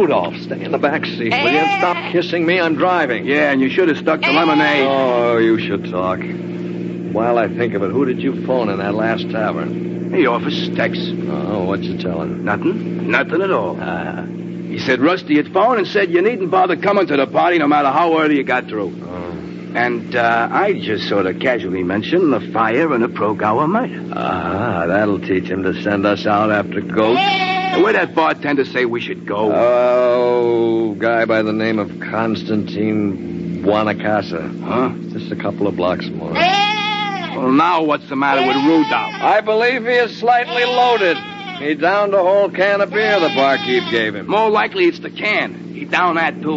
Rudolph, 0.00 0.34
stay 0.36 0.62
in 0.64 0.72
the 0.72 0.78
back 0.78 1.04
seat, 1.04 1.30
will 1.30 1.52
you? 1.52 1.58
And 1.58 1.78
stop 1.78 2.12
kissing 2.12 2.46
me. 2.46 2.58
I'm 2.58 2.74
driving. 2.74 3.26
Yeah, 3.26 3.50
and 3.52 3.60
you 3.60 3.68
should 3.68 3.88
have 3.88 3.98
stuck 3.98 4.22
to 4.22 4.32
lemonade. 4.32 4.86
Oh, 4.86 5.36
you 5.36 5.58
should 5.58 5.90
talk. 5.90 6.20
While 6.20 7.36
I 7.36 7.48
think 7.48 7.74
of 7.74 7.82
it, 7.82 7.90
who 7.90 8.06
did 8.06 8.22
you 8.22 8.46
phone 8.46 8.70
in 8.70 8.78
that 8.78 8.94
last 8.94 9.28
tavern? 9.30 10.10
The 10.10 10.26
office, 10.26 10.68
Tex. 10.74 10.96
Oh, 10.98 11.64
what'd 11.64 11.84
you 11.84 11.98
tell 11.98 12.22
him? 12.22 12.44
Nothing. 12.46 13.10
Nothing 13.10 13.42
at 13.42 13.50
all. 13.50 13.76
Ah. 13.78 14.24
He 14.24 14.78
said 14.78 15.00
Rusty 15.00 15.36
had 15.36 15.52
phoned 15.52 15.78
and 15.78 15.86
said 15.86 16.10
you 16.10 16.22
needn't 16.22 16.50
bother 16.50 16.76
coming 16.76 17.06
to 17.08 17.16
the 17.16 17.26
party 17.26 17.58
no 17.58 17.68
matter 17.68 17.90
how 17.90 18.18
early 18.20 18.36
you 18.36 18.44
got 18.44 18.68
through. 18.68 18.96
Oh. 19.04 19.29
And 19.74 20.14
uh, 20.16 20.48
I 20.50 20.72
just 20.72 21.08
sort 21.08 21.26
of 21.26 21.38
casually 21.38 21.82
mentioned 21.82 22.32
the 22.32 22.40
fire 22.52 22.92
and 22.92 23.02
the 23.04 23.08
Progower 23.08 23.68
murder. 23.68 24.12
Ah, 24.14 24.86
that'll 24.86 25.20
teach 25.20 25.44
him 25.44 25.62
to 25.62 25.80
send 25.82 26.06
us 26.06 26.26
out 26.26 26.50
after 26.50 26.80
goats. 26.80 27.20
And 27.20 27.82
where'd 27.84 27.94
that 27.94 28.14
bartender 28.14 28.64
say 28.64 28.84
we 28.84 29.00
should 29.00 29.26
go? 29.26 29.52
Oh, 29.54 30.94
guy 30.94 31.24
by 31.24 31.42
the 31.42 31.52
name 31.52 31.78
of 31.78 31.88
Constantine 32.00 33.62
Buonacasa. 33.62 34.60
huh? 34.62 34.90
Just 35.16 35.30
a 35.30 35.36
couple 35.36 35.66
of 35.68 35.76
blocks 35.76 36.08
more. 36.08 36.32
Well, 36.32 37.52
now 37.52 37.84
what's 37.84 38.08
the 38.08 38.16
matter 38.16 38.44
with 38.44 38.56
Rudolph? 38.56 39.14
I 39.14 39.40
believe 39.40 39.84
he 39.84 39.92
is 39.92 40.18
slightly 40.18 40.64
loaded. 40.64 41.16
He 41.58 41.74
downed 41.74 42.12
a 42.14 42.18
whole 42.22 42.50
can 42.50 42.80
of 42.80 42.90
beer 42.90 43.20
the 43.20 43.28
barkeep 43.28 43.84
gave 43.90 44.14
him. 44.16 44.26
More 44.26 44.50
likely 44.50 44.86
it's 44.86 44.98
the 44.98 45.10
can. 45.10 45.72
He 45.74 45.84
downed 45.84 46.16
that, 46.16 46.40
too. 46.42 46.56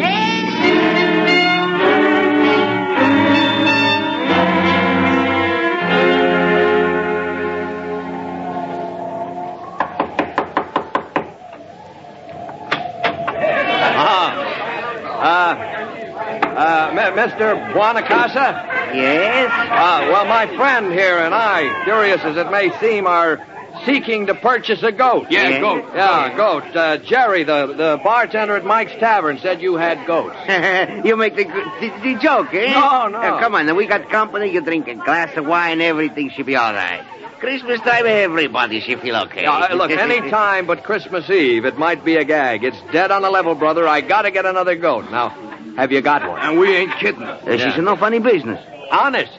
Mr. 17.16 17.74
Buonacasa? 17.74 18.94
Yes? 18.94 19.50
Uh, 19.52 20.08
well, 20.12 20.26
my 20.26 20.48
friend 20.56 20.92
here 20.92 21.18
and 21.20 21.34
I, 21.34 21.84
curious 21.84 22.22
as 22.22 22.38
it 22.38 22.50
may 22.52 22.78
seem, 22.80 23.08
are 23.08 23.46
seeking 23.86 24.28
to 24.28 24.36
purchase 24.36 24.84
a 24.84 24.92
goat. 24.92 25.28
Yeah, 25.30 25.50
Yeah. 25.50 25.60
goat. 25.60 25.86
Yeah, 25.96 26.38
goat. 26.38 26.76
Uh, 26.76 26.98
Jerry, 26.98 27.44
the, 27.44 27.68
the 27.68 28.00
bartender 28.04 28.56
at 28.56 28.66
Mike's 28.66 28.94
Tavern, 29.00 29.40
said 29.40 29.62
you 29.62 29.76
had 29.76 30.06
goats. 30.06 30.36
you 31.06 31.16
make 31.16 31.36
the, 31.36 31.44
the, 31.46 31.94
the 32.04 32.20
joke, 32.22 32.54
eh? 32.54 32.72
No, 32.74 33.08
no. 33.08 33.20
Uh, 33.20 33.40
come 33.40 33.56
on, 33.56 33.76
we 33.76 33.88
got 33.88 34.10
company. 34.10 34.52
You 34.52 34.62
drink 34.62 34.88
a 34.88 34.96
glass 34.96 35.36
of 35.38 35.46
wine, 35.46 35.82
everything 35.82 36.30
should 36.30 36.46
be 36.46 36.56
all 36.56 36.74
right. 36.74 37.04
Christmas 37.40 37.82
time, 37.82 38.06
everybody 38.06 38.80
should 38.80 39.02
feel 39.02 39.18
okay. 39.18 39.44
Uh, 39.46 39.76
look, 39.76 39.92
any 39.92 40.30
time 40.30 40.66
but 40.66 40.84
Christmas 40.84 41.30
Eve, 41.30 41.66
it 41.66 41.78
might 41.78 42.06
be 42.06 42.16
a 42.16 42.24
gag. 42.24 42.64
It's 42.64 42.80
dead 42.94 43.12
on 43.12 43.22
the 43.22 43.30
level, 43.30 43.54
brother. 43.54 43.86
I 43.86 44.00
gotta 44.00 44.32
get 44.32 44.46
another 44.46 44.76
goat. 44.78 45.12
Now, 45.12 45.53
have 45.76 45.92
you 45.92 46.02
got 46.02 46.28
one? 46.28 46.40
And 46.42 46.60
we 46.60 46.76
ain't 46.76 46.94
kidding. 46.94 47.26
This 47.46 47.62
is 47.62 47.78
no 47.82 47.96
funny 47.96 48.20
business. 48.20 48.64
Honest? 48.92 49.32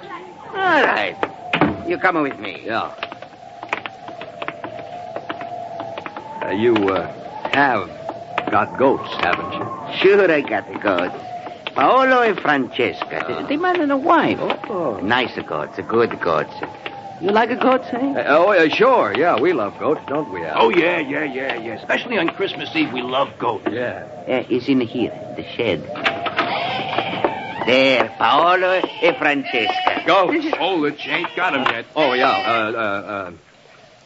All 0.48 0.54
right. 0.54 1.16
You 1.88 1.98
coming 1.98 2.22
with 2.22 2.38
me? 2.38 2.62
Yeah. 2.64 2.92
Uh, 6.42 6.50
you, 6.50 6.74
uh, 6.74 7.06
have 7.52 7.88
got 8.50 8.76
goats, 8.78 9.12
haven't 9.14 9.52
you? 9.52 9.98
Sure, 9.98 10.30
I 10.30 10.40
got 10.40 10.70
the 10.72 10.78
goats. 10.78 11.14
Paolo 11.74 12.22
and 12.22 12.38
Francesca. 12.38 13.46
They 13.48 13.56
man 13.56 13.80
and 13.80 13.90
a 13.90 13.96
wife. 13.96 14.38
Oh. 14.40 15.00
Nice 15.02 15.36
goats, 15.46 15.78
good 15.88 16.20
goats. 16.20 16.54
You 17.20 17.30
like 17.30 17.50
a 17.50 17.56
goat, 17.56 17.82
eh? 17.92 17.96
Uh, 17.96 18.24
oh, 18.28 18.50
uh, 18.52 18.68
sure. 18.68 19.14
Yeah, 19.16 19.40
we 19.40 19.52
love 19.52 19.78
goats, 19.78 20.00
don't 20.06 20.30
we, 20.32 20.44
Al? 20.44 20.62
Oh, 20.64 20.68
yeah, 20.68 20.98
yeah, 20.98 21.24
yeah, 21.24 21.54
yeah. 21.54 21.74
Especially 21.74 22.18
on 22.18 22.28
Christmas 22.28 22.74
Eve, 22.76 22.92
we 22.92 23.02
love 23.02 23.30
goats. 23.38 23.66
yeah. 23.70 24.06
Uh, 24.28 24.44
it's 24.48 24.68
in 24.68 24.80
here, 24.80 25.10
the 25.36 25.44
shed. 25.56 25.80
There, 27.66 28.14
Paolo 28.18 28.80
and 29.02 29.16
Francesca. 29.16 30.02
Go. 30.06 30.30
Hold 30.58 30.86
it, 30.86 31.04
you 31.04 31.12
ain't 31.12 31.34
got 31.34 31.54
him 31.54 31.62
yet. 31.62 31.86
Oh, 31.96 32.12
yeah. 32.12 32.28
Uh, 32.30 32.32
uh, 32.52 33.32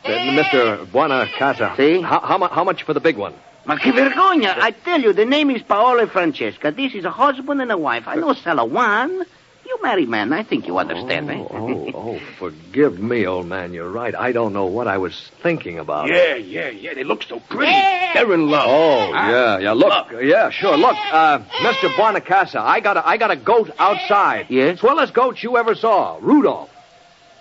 uh, 0.04 0.08
uh, 0.08 0.08
Mr. 0.08 0.87
Buonacasa. 0.87 1.76
Si? 1.76 2.00
How, 2.00 2.20
how, 2.20 2.38
mu- 2.38 2.46
how 2.46 2.62
much 2.62 2.84
for 2.84 2.94
the 2.94 3.00
big 3.00 3.16
one? 3.16 3.34
Ma 3.64 3.76
che 3.76 3.90
vergogna! 3.90 4.56
I 4.62 4.70
tell 4.70 5.00
you, 5.00 5.12
the 5.12 5.26
name 5.26 5.50
is 5.50 5.62
Paolo 5.62 6.00
and 6.00 6.10
Francesca. 6.10 6.70
This 6.70 6.94
is 6.94 7.04
a 7.04 7.10
husband 7.10 7.60
and 7.60 7.70
a 7.70 7.76
wife. 7.76 8.04
I 8.06 8.14
know 8.14 8.32
sell 8.32 8.58
a 8.60 8.64
one. 8.64 9.26
You 9.68 9.78
married 9.82 10.08
man. 10.08 10.32
I 10.32 10.42
think 10.44 10.66
you 10.66 10.78
understand, 10.78 11.26
me. 11.28 11.34
Oh, 11.38 11.46
oh, 11.50 11.90
oh, 11.94 12.18
forgive 12.38 12.98
me, 12.98 13.26
old 13.26 13.46
man. 13.46 13.75
You're 13.75 13.90
right. 13.90 14.14
I 14.14 14.32
don't 14.32 14.54
know 14.54 14.64
what 14.64 14.88
I 14.88 14.96
was 14.96 15.30
thinking 15.42 15.78
about. 15.78 16.08
Yeah, 16.08 16.37
yeah, 16.37 16.70
yeah. 16.70 16.94
They 16.94 17.04
look 17.04 17.22
so 17.22 17.38
pretty. 17.38 17.70
They're 18.14 18.32
in 18.32 18.48
love. 18.48 18.64
Oh, 18.66 19.12
Huh? 19.12 19.30
yeah, 19.30 19.58
yeah. 19.58 19.72
Look, 19.72 20.10
yeah, 20.22 20.48
sure. 20.48 20.76
Look, 20.78 20.96
uh, 21.12 21.40
Mr. 21.60 21.90
Buonacasa, 21.96 22.56
I 22.60 22.80
got 22.80 22.96
a, 22.96 23.06
I 23.06 23.18
got 23.18 23.30
a 23.30 23.37
goat 23.37 23.70
outside. 23.78 24.46
Yes? 24.48 24.80
Swellest 24.80 25.12
goat 25.12 25.42
you 25.42 25.58
ever 25.58 25.75
saw. 25.75 26.18
Rudolph. 26.22 26.70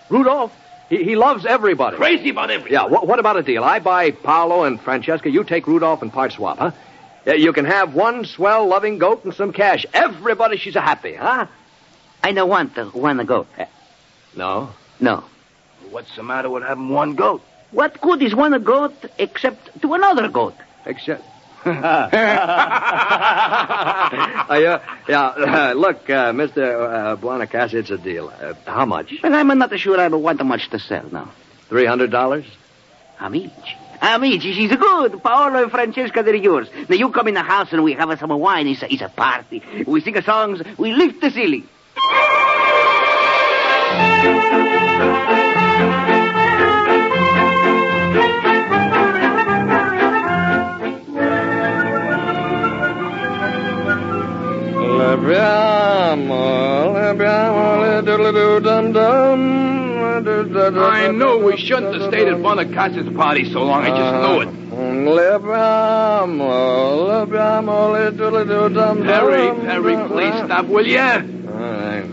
Rudolph, 0.09 0.51
he, 0.89 1.03
he 1.05 1.15
loves 1.15 1.45
everybody. 1.45 1.95
Crazy 1.95 2.29
about 2.31 2.51
everything. 2.51 2.73
Yeah, 2.73 2.87
what, 2.87 3.07
what 3.07 3.19
about 3.19 3.37
a 3.37 3.43
deal? 3.43 3.63
I 3.63 3.79
buy 3.79 4.11
Paolo 4.11 4.63
and 4.65 4.81
Francesca. 4.81 5.29
You 5.29 5.45
take 5.45 5.65
Rudolph 5.65 6.01
and 6.01 6.11
part 6.11 6.33
swap, 6.33 6.57
huh? 6.59 6.71
Yeah, 7.25 7.33
you 7.33 7.53
can 7.53 7.65
have 7.65 7.93
one 7.95 8.25
swell, 8.25 8.67
loving 8.67 8.97
goat 8.97 9.23
and 9.23 9.33
some 9.33 9.53
cash. 9.53 9.85
Everybody, 9.93 10.57
she's 10.57 10.75
a 10.75 10.81
happy, 10.81 11.13
huh? 11.15 11.47
I 12.23 12.31
don't 12.31 12.49
want 12.49 12.75
the 12.75 12.85
one 12.85 13.25
goat. 13.25 13.47
No. 14.35 14.69
No. 14.99 15.23
What's 15.91 16.15
the 16.15 16.23
matter 16.23 16.49
with 16.49 16.63
having 16.63 16.89
one 16.89 17.15
goat? 17.15 17.41
What 17.71 17.99
good 18.01 18.21
is 18.21 18.33
one 18.33 18.61
goat 18.63 18.93
except 19.17 19.81
to 19.81 19.93
another 19.93 20.27
goat? 20.29 20.55
Except. 20.85 21.23
Uh, 24.49 24.55
yeah, 24.55 24.81
yeah. 25.09 25.27
Uh, 25.37 25.73
look, 25.73 26.09
uh, 26.09 26.31
Mr. 26.31 26.57
Uh, 26.57 27.15
Buonacasa, 27.17 27.73
it's 27.75 27.89
a 27.89 27.97
deal. 27.97 28.29
Uh, 28.29 28.53
how 28.65 28.85
much? 28.85 29.13
Well, 29.21 29.33
I'm 29.33 29.47
not 29.57 29.77
sure 29.79 29.99
I 29.99 30.07
want 30.07 30.43
much 30.45 30.69
to 30.69 30.79
sell 30.79 31.05
now. 31.11 31.31
Three 31.67 31.85
hundred 31.85 32.11
dollars? 32.11 32.45
Amici. 33.19 33.51
Amici, 34.01 34.53
she's 34.53 34.71
a 34.71 34.77
good. 34.77 35.21
Paolo 35.23 35.63
and 35.63 35.71
Francesca, 35.71 36.23
they're 36.23 36.35
yours. 36.35 36.69
Now 36.87 36.95
you 36.95 37.09
come 37.11 37.27
in 37.27 37.33
the 37.33 37.41
house 37.41 37.73
and 37.73 37.83
we 37.83 37.93
have 37.93 38.17
some 38.19 38.29
wine. 38.29 38.67
It's 38.67 38.83
a, 38.83 38.93
it's 38.93 39.01
a 39.01 39.09
party. 39.09 39.61
We 39.85 40.01
sing 40.01 40.21
songs. 40.21 40.61
We 40.77 40.93
lift 40.93 41.19
the 41.21 41.31
ceiling. 41.31 41.67
I 60.79 61.11
know 61.11 61.37
we 61.39 61.57
shouldn't 61.57 61.93
have 61.93 62.11
stayed 62.11 62.27
at 62.27 62.37
Buonacasa's 62.37 63.15
party 63.15 63.51
so 63.51 63.63
long. 63.63 63.83
I 63.83 63.89
just 63.89 64.13
knew 64.23 64.41
it. 64.41 64.49
Harry, 69.05 69.47
Harry, 69.65 69.95
please 70.07 70.33
stop, 70.45 70.65
will 70.65 70.85
you? 70.85 71.36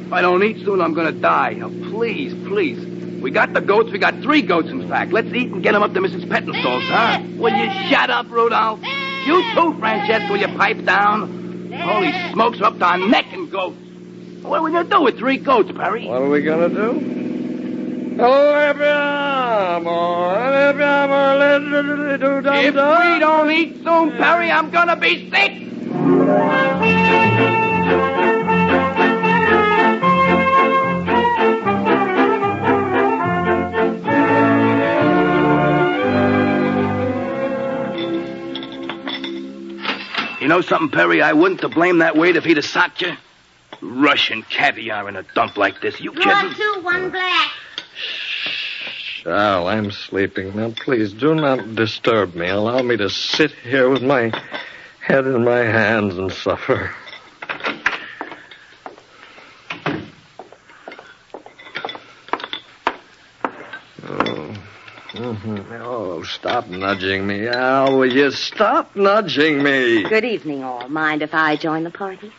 If 0.07 0.13
I 0.13 0.21
don't 0.21 0.43
eat 0.43 0.65
soon, 0.65 0.81
I'm 0.81 0.95
gonna 0.95 1.13
die. 1.13 1.59
Oh, 1.63 1.71
please, 1.91 2.35
please. 2.47 2.79
We 3.23 3.31
got 3.31 3.55
the 3.55 3.61
goats. 3.61 3.91
We 3.91 3.99
got 3.99 4.21
three 4.21 4.43
goats, 4.43 4.69
in 4.69 4.87
fact. 4.89 5.13
Let's 5.13 5.29
eat 5.29 5.51
and 5.51 5.63
get 5.63 5.73
them 5.73 5.83
up 5.83 5.95
to 5.95 6.01
Mrs. 6.01 6.27
Pettinsall's, 6.27 6.85
huh? 6.85 7.23
Will 7.39 7.55
you 7.55 7.71
shut 7.89 8.11
up, 8.11 8.31
Rudolph? 8.31 8.81
You 9.27 9.43
too, 9.55 9.79
Francesca. 9.79 10.31
Will 10.31 10.41
you 10.41 10.49
pipe 10.59 10.85
down? 10.85 11.73
Holy 11.73 12.13
smokes, 12.33 12.61
we're 12.61 12.67
up 12.67 12.79
to 12.79 12.85
our 12.85 12.99
neck 12.99 13.33
in 13.33 13.49
goats. 13.49 13.79
What 14.43 14.61
are 14.61 14.63
we 14.63 14.73
gonna 14.73 14.89
do 14.89 15.01
with 15.03 15.17
three 15.19 15.39
goats, 15.39 15.73
Perry? 15.73 16.07
What 16.07 16.21
are 16.21 16.29
we 16.29 16.43
gonna 16.43 16.69
do? 16.69 18.17
Oh, 18.21 18.71
if 22.61 22.75
we 22.75 23.19
don't 23.21 23.51
eat 23.51 23.83
soon, 23.83 24.11
Perry, 24.13 24.51
I'm 24.51 24.71
gonna 24.71 24.97
be 24.97 25.31
sick. 25.31 25.53
You 40.45 40.51
know 40.51 40.61
something, 40.61 40.91
Perry? 40.91 41.23
I 41.23 41.33
wouldn't 41.33 41.63
have 41.63 41.71
blamed 41.71 42.03
that 42.03 42.19
weight 42.19 42.37
if 42.37 42.45
he'd 42.45 42.59
have 42.59 42.67
socked 42.67 43.01
you. 43.01 43.15
Russian 43.81 44.43
caviar 44.43 45.09
in 45.09 45.17
a 45.17 45.23
dump 45.35 45.57
like 45.57 45.81
this. 45.81 45.99
You 45.99 46.13
Draw 46.13 46.23
kidding? 46.23 46.55
two, 46.55 46.81
one 46.83 47.09
black. 47.09 47.51
Al, 49.25 49.67
I'm 49.67 49.91
sleeping. 49.91 50.55
Now, 50.55 50.71
please 50.73 51.15
do 51.15 51.35
not 51.35 51.75
disturb 51.75 52.35
me. 52.35 52.47
Allow 52.47 52.83
me 52.83 52.99
to 52.99 53.09
sit 53.09 53.53
here 53.53 53.89
with 53.89 54.03
my 54.03 54.39
head 55.01 55.25
in 55.25 55.45
my 55.47 55.61
hands 55.61 56.19
and 56.19 56.31
suffer. 56.31 56.95
Mhm. 65.45 65.81
Oh, 65.83 66.23
stop 66.23 66.69
nudging 66.69 67.27
me, 67.27 67.47
Al. 67.49 67.99
Will 67.99 68.11
you 68.13 68.31
stop 68.31 68.97
nudging 68.97 69.63
me? 69.63 70.03
Good 70.05 70.25
evening, 70.25 70.65
all. 70.65 70.89
Mind 70.89 71.21
if 71.21 71.35
I 71.35 71.57
join 71.57 71.85
the 71.85 71.91
party? 71.91 72.33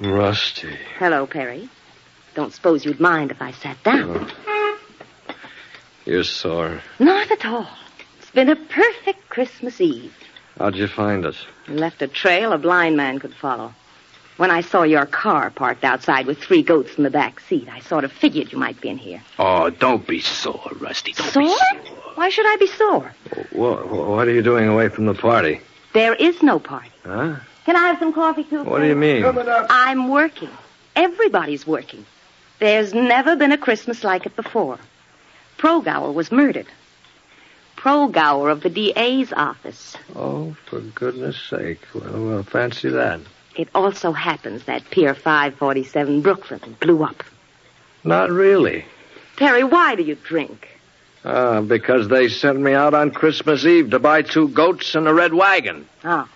Rusty. 0.00 0.74
Hello, 0.98 1.26
Perry. 1.26 1.68
Don't 2.34 2.52
suppose 2.54 2.84
you'd 2.84 2.98
mind 3.00 3.30
if 3.30 3.42
I 3.42 3.50
sat 3.52 3.82
down. 3.82 4.30
You're 6.06 6.24
sore. 6.24 6.80
Not 6.98 7.30
at 7.30 7.44
all. 7.44 7.68
It's 8.20 8.30
been 8.30 8.48
a 8.48 8.56
perfect 8.56 9.28
Christmas 9.28 9.80
Eve. 9.80 10.14
How'd 10.58 10.76
you 10.76 10.86
find 10.86 11.26
us? 11.26 11.36
Left 11.68 12.00
a 12.00 12.08
trail 12.08 12.52
a 12.52 12.58
blind 12.58 12.96
man 12.96 13.18
could 13.18 13.34
follow. 13.34 13.74
When 14.38 14.50
I 14.50 14.60
saw 14.62 14.82
your 14.82 15.04
car 15.06 15.50
parked 15.50 15.84
outside 15.84 16.26
with 16.26 16.38
three 16.38 16.62
goats 16.62 16.96
in 16.96 17.04
the 17.04 17.10
back 17.10 17.40
seat, 17.40 17.68
I 17.70 17.80
sort 17.80 18.04
of 18.04 18.12
figured 18.12 18.52
you 18.52 18.58
might 18.58 18.80
be 18.80 18.88
in 18.88 18.98
here. 18.98 19.22
Oh, 19.38 19.68
don't 19.70 20.06
be 20.06 20.20
sore, 20.20 20.70
Rusty. 20.78 21.12
Don't 21.12 21.30
Sore? 21.32 21.42
be 21.42 21.48
sore. 21.88 22.05
Why 22.16 22.30
should 22.30 22.46
I 22.46 22.56
be 22.56 22.66
sore? 22.66 23.12
What, 23.52 23.90
what 23.90 24.26
are 24.26 24.32
you 24.32 24.42
doing 24.42 24.68
away 24.68 24.88
from 24.88 25.04
the 25.04 25.12
party? 25.14 25.60
There 25.92 26.14
is 26.14 26.42
no 26.42 26.58
party. 26.58 26.90
Huh? 27.04 27.36
Can 27.66 27.76
I 27.76 27.88
have 27.88 27.98
some 27.98 28.14
coffee, 28.14 28.44
too? 28.44 28.64
What 28.64 28.80
do 28.80 28.86
you 28.86 28.96
mean? 28.96 29.22
I'm 29.24 30.08
working. 30.08 30.48
Everybody's 30.94 31.66
working. 31.66 32.06
There's 32.58 32.94
never 32.94 33.36
been 33.36 33.52
a 33.52 33.58
Christmas 33.58 34.02
like 34.02 34.24
it 34.24 34.34
before. 34.34 34.78
Progower 35.58 36.12
was 36.12 36.32
murdered. 36.32 36.66
Progower 37.76 38.50
of 38.50 38.62
the 38.62 38.70
DA's 38.70 39.34
office. 39.34 39.94
Oh, 40.14 40.56
for 40.64 40.80
goodness 40.80 41.36
sake. 41.50 41.80
Well, 41.94 42.26
well, 42.26 42.42
fancy 42.44 42.88
that. 42.88 43.20
It 43.56 43.68
also 43.74 44.12
happens 44.12 44.64
that 44.64 44.88
Pier 44.90 45.14
547 45.14 46.22
Brooklyn 46.22 46.76
blew 46.80 47.04
up. 47.04 47.22
Not 48.04 48.30
really. 48.30 48.86
Terry, 49.36 49.64
why 49.64 49.96
do 49.96 50.02
you 50.02 50.14
drink? 50.14 50.75
Uh, 51.26 51.60
because 51.60 52.06
they 52.06 52.28
sent 52.28 52.56
me 52.56 52.72
out 52.72 52.94
on 52.94 53.10
Christmas 53.10 53.66
Eve 53.66 53.90
to 53.90 53.98
buy 53.98 54.22
two 54.22 54.46
goats 54.46 54.94
and 54.94 55.08
a 55.08 55.12
red 55.12 55.34
wagon. 55.34 55.84
Oh. 56.04 56.28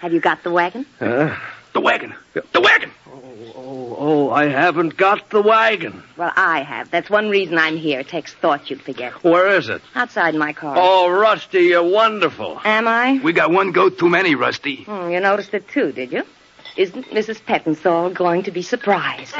Have 0.00 0.12
you 0.12 0.18
got 0.18 0.42
the 0.42 0.50
wagon? 0.50 0.84
Huh? 0.98 1.36
The 1.72 1.80
wagon. 1.80 2.12
The 2.34 2.60
wagon. 2.60 2.90
Oh, 3.06 3.22
oh, 3.54 3.96
oh, 3.96 4.30
I 4.30 4.46
haven't 4.48 4.96
got 4.96 5.30
the 5.30 5.40
wagon. 5.40 6.02
Well, 6.16 6.32
I 6.34 6.62
have. 6.62 6.90
That's 6.90 7.08
one 7.08 7.28
reason 7.30 7.56
I'm 7.56 7.76
here. 7.76 8.00
It 8.00 8.08
takes 8.08 8.34
thought 8.34 8.68
you'd 8.68 8.82
forget. 8.82 9.12
Where 9.22 9.56
is 9.56 9.68
it? 9.68 9.80
Outside 9.94 10.34
my 10.34 10.52
car. 10.52 10.74
Oh, 10.76 11.08
Rusty, 11.08 11.60
you're 11.66 11.88
wonderful. 11.88 12.60
Am 12.64 12.88
I? 12.88 13.20
We 13.22 13.32
got 13.32 13.52
one 13.52 13.70
goat 13.70 13.96
too 13.96 14.08
many, 14.08 14.34
Rusty. 14.34 14.82
Hmm, 14.82 15.08
you 15.08 15.20
noticed 15.20 15.54
it 15.54 15.68
too, 15.68 15.92
did 15.92 16.10
you? 16.10 16.24
Isn't 16.76 17.06
Mrs. 17.10 17.40
Pettinsall 17.40 18.12
going 18.12 18.42
to 18.42 18.50
be 18.50 18.62
surprised? 18.62 19.34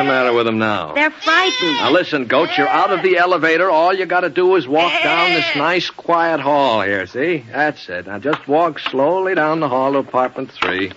The 0.00 0.04
matter 0.06 0.32
with 0.32 0.46
them 0.46 0.58
now? 0.58 0.94
They're 0.94 1.10
frightened. 1.10 1.72
Now 1.74 1.90
listen, 1.90 2.24
Goat, 2.26 2.48
you're 2.56 2.66
out 2.68 2.90
of 2.90 3.02
the 3.02 3.18
elevator. 3.18 3.70
All 3.70 3.92
you 3.92 4.06
gotta 4.06 4.30
do 4.30 4.56
is 4.56 4.66
walk 4.66 4.92
down 5.02 5.32
this 5.34 5.44
eh. 5.54 5.58
nice, 5.58 5.90
quiet 5.90 6.40
hall 6.40 6.80
here, 6.80 7.06
see? 7.06 7.44
That's 7.52 7.86
it. 7.90 8.06
Now 8.06 8.18
just 8.18 8.48
walk 8.48 8.78
slowly 8.78 9.34
down 9.34 9.60
the 9.60 9.68
hall 9.68 9.92
to 9.92 9.98
apartment 9.98 10.52
three. 10.52 10.88
Eh. 10.88 10.92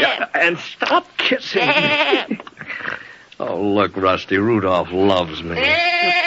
Yeah, 0.00 0.28
and 0.34 0.58
stop 0.58 1.06
kissing 1.16 1.66
me. 1.66 1.72
Eh. 1.74 2.26
oh, 3.40 3.62
look, 3.62 3.96
Rusty, 3.96 4.36
Rudolph 4.36 4.92
loves 4.92 5.42
me. 5.42 5.56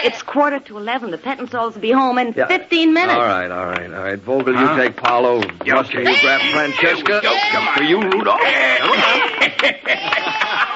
It's 0.04 0.24
quarter 0.24 0.60
to 0.60 0.78
eleven. 0.78 1.12
The 1.12 1.20
Pettinsalls 1.20 1.76
will 1.76 1.82
be 1.82 1.92
home 1.92 2.18
in 2.18 2.34
Yeah. 2.36 2.48
fifteen 2.48 2.96
minutes. 2.96 3.14
All 3.14 3.22
right, 3.22 3.52
all 3.52 3.68
right, 3.68 3.94
all 3.94 4.04
right. 4.04 4.20
Vogel, 4.20 4.56
Huh? 4.56 4.74
you 4.74 4.82
take 4.82 4.98
Paolo. 4.98 5.44
Yeah, 5.64 5.74
Rusty, 5.74 6.00
you 6.00 6.20
grab 6.22 6.42
Francesca. 6.52 7.12
Here 7.12 7.22
go. 7.22 7.38
Come 7.52 7.68
on. 7.68 7.76
For 7.76 7.84
you, 7.84 8.02
Rudolph. 8.02 8.42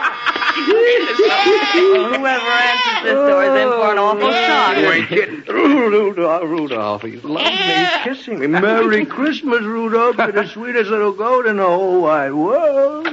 Well, 0.55 2.19
whoever 2.19 2.45
answers 2.45 3.03
this 3.03 3.13
door 3.13 3.43
is 3.43 3.61
in 3.61 3.69
for 3.69 3.91
an 3.91 3.97
awful 3.97 4.27
oh, 4.27 4.31
shock. 4.31 4.77
You 4.77 4.91
ain't 4.91 5.07
kidding. 5.07 5.43
Rudolph, 5.47 6.43
Rudolph, 6.43 7.01
he 7.01 7.17
loves 7.17 7.49
me, 7.49 7.55
He's 7.55 8.17
kissing 8.17 8.39
me. 8.39 8.47
Merry 8.47 9.05
Christmas, 9.05 9.61
Rudolph. 9.61 10.17
You're 10.17 10.31
the 10.31 10.47
sweetest 10.53 10.89
little 10.89 11.11
goat 11.11 11.45
in 11.45 11.57
the 11.57 11.65
whole 11.65 12.01
wide 12.01 12.33
world. 12.33 13.07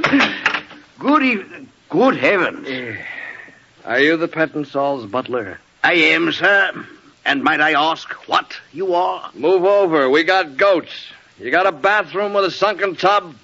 Good 0.99 1.23
evening. 1.23 1.69
Good 1.91 2.17
heavens. 2.17 2.99
Are 3.85 4.01
you 4.01 4.17
the 4.17 4.29
Pettinsall's 4.29 5.07
butler? 5.07 5.59
I 5.83 5.95
am, 5.95 6.31
sir. 6.33 6.87
And 7.25 7.43
might 7.43 7.61
I 7.61 7.73
ask 7.73 8.09
what 8.29 8.57
you 8.73 8.95
are? 8.95 9.31
Move 9.35 9.65
over. 9.65 10.09
We 10.09 10.25
got 10.25 10.57
goats. 10.57 10.93
You 11.39 11.51
got 11.51 11.67
a 11.67 11.73
bathroom 11.73 12.35
with 12.35 12.45
a 12.45 12.51
sunken 12.51 12.97
tub? 12.97 13.35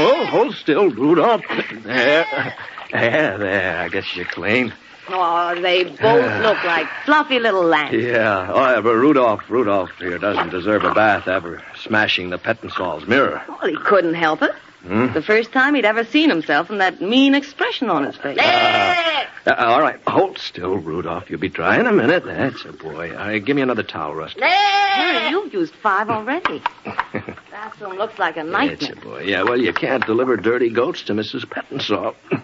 Oh, 0.00 0.26
hold 0.26 0.54
still, 0.54 0.90
Rudolph. 0.90 1.42
There. 1.82 2.54
There, 2.92 3.38
there. 3.38 3.78
I 3.78 3.88
guess 3.88 4.16
you're 4.16 4.24
clean. 4.24 4.72
Oh, 5.08 5.54
they 5.60 5.84
both 5.84 5.96
look 6.42 6.62
like 6.64 6.86
fluffy 7.04 7.38
little 7.38 7.64
lambs. 7.64 7.94
Yeah. 8.02 8.50
Oh, 8.52 8.74
yeah, 8.74 8.80
but 8.80 8.94
Rudolph, 8.94 9.42
Rudolph 9.48 9.90
here 9.98 10.18
doesn't 10.18 10.50
deserve 10.50 10.84
a 10.84 10.94
bath 10.94 11.28
ever 11.28 11.62
smashing 11.82 12.30
the 12.30 12.38
Pettinsall's 12.38 13.06
mirror. 13.06 13.42
Well, 13.48 13.68
he 13.68 13.76
couldn't 13.76 14.14
help 14.14 14.42
it. 14.42 14.52
Hmm? 14.82 15.12
The 15.12 15.22
first 15.22 15.52
time 15.52 15.74
he'd 15.74 15.84
ever 15.84 16.04
seen 16.04 16.30
himself 16.30 16.70
and 16.70 16.80
that 16.80 17.00
mean 17.00 17.34
expression 17.34 17.90
on 17.90 18.04
his 18.04 18.16
face. 18.16 18.38
Uh, 18.38 19.24
all 19.56 19.80
right. 19.80 20.00
Hold 20.06 20.38
still, 20.38 20.76
Rudolph. 20.78 21.30
You'll 21.30 21.40
be 21.40 21.48
dry 21.48 21.78
in 21.78 21.86
a 21.86 21.92
minute. 21.92 22.24
That's 22.24 22.64
a 22.64 22.72
boy. 22.72 23.12
All 23.12 23.26
right, 23.28 23.44
give 23.44 23.56
me 23.56 23.62
another 23.62 23.82
towel, 23.82 24.14
Rusty. 24.14 24.40
Harry, 24.42 25.30
you've 25.30 25.52
used 25.52 25.74
five 25.76 26.10
already. 26.10 26.62
Bathroom 27.50 27.96
looks 27.96 28.18
like 28.18 28.36
a 28.36 28.44
That's 28.44 28.88
a 28.90 28.96
boy. 28.96 29.22
Yeah, 29.22 29.42
well, 29.44 29.58
you 29.60 29.72
can't 29.72 30.04
deliver 30.06 30.36
dirty 30.36 30.70
goats 30.70 31.02
to 31.04 31.12
Mrs. 31.14 31.44
Pettinsall. 31.46 32.14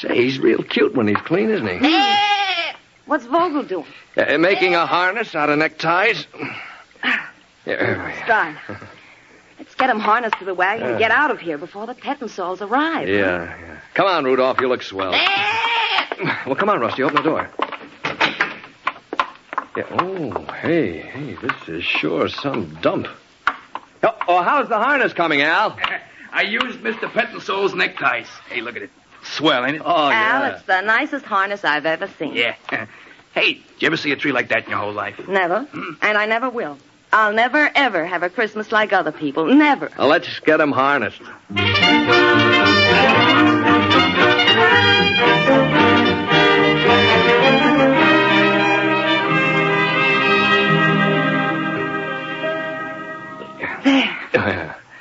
Say, 0.00 0.16
he's 0.24 0.38
real 0.38 0.62
cute 0.62 0.94
when 0.94 1.06
he's 1.06 1.16
clean, 1.18 1.50
isn't 1.50 1.66
he? 1.82 1.96
What's 3.06 3.26
Vogel 3.26 3.62
doing? 3.62 3.86
Uh, 4.16 4.38
making 4.38 4.74
a 4.74 4.86
harness 4.86 5.34
out 5.34 5.50
of 5.50 5.58
neckties. 5.58 6.26
Yeah, 7.66 8.24
Stein. 8.24 8.58
Let's 8.68 8.80
Let's 9.58 9.74
get 9.76 9.90
him 9.90 10.00
harnessed 10.00 10.38
to 10.38 10.44
the 10.44 10.54
wagon 10.54 10.84
Yeah. 10.84 10.90
and 10.90 10.98
get 10.98 11.10
out 11.10 11.30
of 11.30 11.40
here 11.40 11.58
before 11.58 11.86
the 11.86 11.94
Pettinsalls 11.94 12.60
arrive. 12.60 13.08
Yeah, 13.08 13.44
yeah. 13.58 13.78
Come 13.94 14.06
on, 14.06 14.24
Rudolph. 14.24 14.60
You 14.60 14.68
look 14.68 14.82
swell. 14.82 15.12
Well, 16.46 16.54
come 16.54 16.68
on, 16.68 16.80
Rusty. 16.80 17.02
Open 17.02 17.16
the 17.16 17.22
door. 17.22 17.50
Yeah. 19.76 19.84
Oh, 19.90 20.44
hey, 20.60 20.98
hey, 20.98 21.36
this 21.42 21.68
is 21.68 21.84
sure 21.84 22.28
some 22.28 22.78
dump. 22.80 23.08
Oh, 23.48 24.16
oh 24.28 24.42
how's 24.42 24.68
the 24.68 24.78
harness 24.78 25.12
coming, 25.12 25.42
Al? 25.42 25.76
I 26.32 26.42
used 26.42 26.80
Mr. 26.80 27.10
Pettinsall's 27.10 27.74
neckties. 27.74 28.28
Hey, 28.48 28.60
look 28.60 28.76
at 28.76 28.82
it. 28.82 28.90
Swell, 29.22 29.64
ain't 29.64 29.76
it? 29.76 29.82
Oh, 29.84 30.10
Al, 30.10 30.52
it's 30.52 30.62
the 30.64 30.80
nicest 30.82 31.24
harness 31.24 31.64
I've 31.64 31.86
ever 31.86 32.08
seen. 32.18 32.34
Yeah. 32.34 32.56
hey, 33.34 33.54
did 33.54 33.62
you 33.78 33.86
ever 33.86 33.96
see 33.96 34.12
a 34.12 34.16
tree 34.16 34.32
like 34.32 34.48
that 34.48 34.64
in 34.64 34.70
your 34.70 34.78
whole 34.78 34.92
life? 34.92 35.26
Never. 35.26 35.62
Hmm. 35.62 35.94
And 36.02 36.18
I 36.18 36.26
never 36.26 36.50
will. 36.50 36.78
I'll 37.12 37.32
never, 37.32 37.70
ever 37.74 38.04
have 38.04 38.22
a 38.24 38.28
Christmas 38.28 38.72
like 38.72 38.92
other 38.92 39.12
people. 39.12 39.46
Never. 39.46 39.90
Well, 39.96 40.08
let's 40.08 40.40
get 40.40 40.60
him 40.60 40.72
harnessed. 40.72 41.22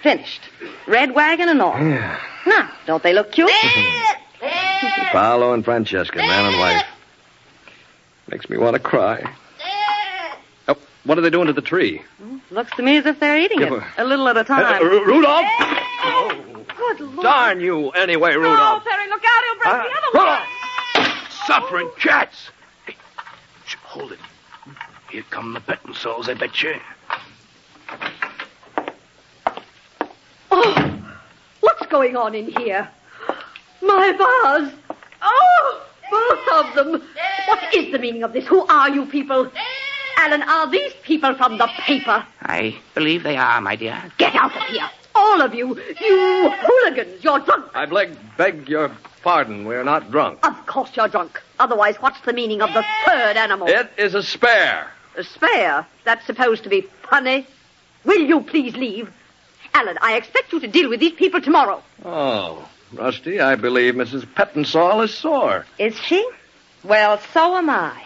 Finished. 0.04 0.42
Red 0.86 1.16
wagon 1.16 1.50
and 1.50 1.62
all. 1.62 1.80
Yeah. 1.80 2.20
Now, 2.46 2.70
don't 2.86 3.02
they 3.02 3.13
look 3.13 3.32
cute? 3.32 3.50
Paolo 5.12 5.54
and 5.54 5.63
Francesca, 5.63 6.18
man 6.18 6.46
and 6.52 6.60
wife. 6.60 6.86
Makes 8.30 8.50
me 8.50 8.58
want 8.58 8.74
to 8.76 8.80
cry. 8.80 9.24
Oh, 10.68 10.76
what 11.06 11.18
are 11.18 11.22
they 11.22 11.30
doing 11.30 11.48
to 11.48 11.54
the 11.54 11.62
tree? 11.62 12.02
Looks 12.52 12.72
to 12.76 12.84
me 12.84 12.98
as 12.98 13.06
if 13.06 13.20
they're 13.20 13.39
eating 13.39 13.60
Give 13.60 13.72
it. 13.74 13.84
A 13.98 14.04
little 14.04 14.28
at 14.28 14.36
a 14.38 14.42
Uh, 14.42 14.44
time. 14.44 14.84
Ru- 14.86 15.06
Rudolph! 15.06 15.46
Good 16.76 17.00
Lord. 17.00 17.22
Darn 17.24 17.62
you, 17.62 17.89
anyway, 17.92 18.36
Rudolph. 18.36 18.58
Oh, 18.60 18.63
Rudolph. 18.63 18.84
Perry, 18.86 19.10
look 19.10 19.24
out. 19.26 19.44
He'll 19.46 19.56
break 19.56 19.74
Uh, 19.74 19.84
the 19.84 20.20
other 20.20 21.08
one. 21.08 21.20
Suffering 21.48 21.89
cats. 22.00 22.50
Hey, 22.86 22.96
sh- 23.66 23.76
hold 23.84 24.12
it. 24.12 24.20
Here 25.10 25.24
come 25.30 25.54
the 25.54 25.60
Pettinsall's, 25.62 26.28
I 26.28 26.34
bet 26.34 26.62
you. 26.62 26.76
Oh, 30.56 31.02
what's 31.62 31.88
going 31.88 32.16
on 32.16 32.36
in 32.36 32.46
here? 32.46 32.88
My 33.82 34.12
vase. 34.12 34.72
Oh, 35.24 35.86
both 36.12 36.66
of 36.68 36.76
them. 36.76 37.02
What 37.48 37.74
is 37.74 37.92
the 37.92 37.98
meaning 37.98 38.22
of 38.22 38.34
this? 38.34 38.46
Who 38.46 38.63
are 38.68 38.88
you 38.88 39.08
people? 39.08 39.50
Alan, 40.18 40.44
are 40.44 40.70
these 40.70 40.94
people 41.02 41.34
from 41.34 41.58
the 41.58 41.68
paper? 41.80 42.24
I 42.44 42.78
believe 42.94 43.24
they 43.24 43.36
are, 43.36 43.60
my 43.62 43.76
dear. 43.76 44.00
Get 44.20 44.36
out 44.36 44.56
of 44.56 44.62
here. 44.68 44.88
All 45.16 45.42
of 45.42 45.56
you. 45.56 45.70
You 46.00 46.52
hooligans. 46.52 47.24
You're 47.24 47.39
drunk. 47.39 47.66
I 47.74 47.88
beg, 47.88 48.16
beg 48.38 48.70
your 48.70 48.92
pardon. 49.24 49.66
We're 49.66 49.84
not 49.84 50.12
drunk. 50.12 50.46
Of 50.46 50.68
course 50.68 50.92
you're 50.96 51.08
drunk. 51.08 51.42
Otherwise, 51.58 51.96
what's 51.96 52.22
the 52.22 52.34
meaning 52.34 52.62
of 52.62 52.72
the 52.76 52.86
third 53.08 53.38
animal? 53.38 53.68
It 53.68 53.89
is 53.98 54.13
a 54.13 54.22
spare. 54.22 54.92
A 55.18 55.24
spare. 55.24 55.88
That's 56.04 56.24
supposed 56.28 56.62
to 56.63 56.70
be 56.70 56.82
funny. 57.10 57.48
Will 58.06 58.22
you 58.22 58.42
please 58.42 58.76
leave? 58.76 59.12
Alan, 59.74 59.98
I 60.02 60.16
expect 60.18 60.54
you 60.54 60.60
to 60.60 60.68
deal 60.68 60.90
with 60.90 61.00
these 61.00 61.14
people 61.14 61.42
tomorrow. 61.42 61.82
Oh, 62.06 62.68
Rusty, 62.94 63.40
I 63.40 63.56
believe 63.56 63.96
Mrs. 63.96 64.26
Pettinsall 64.26 65.04
is 65.04 65.14
sore. 65.14 65.66
Is 65.80 65.98
she? 66.00 66.28
Well, 66.84 67.20
so 67.34 67.56
am 67.56 67.70
I. 67.70 68.04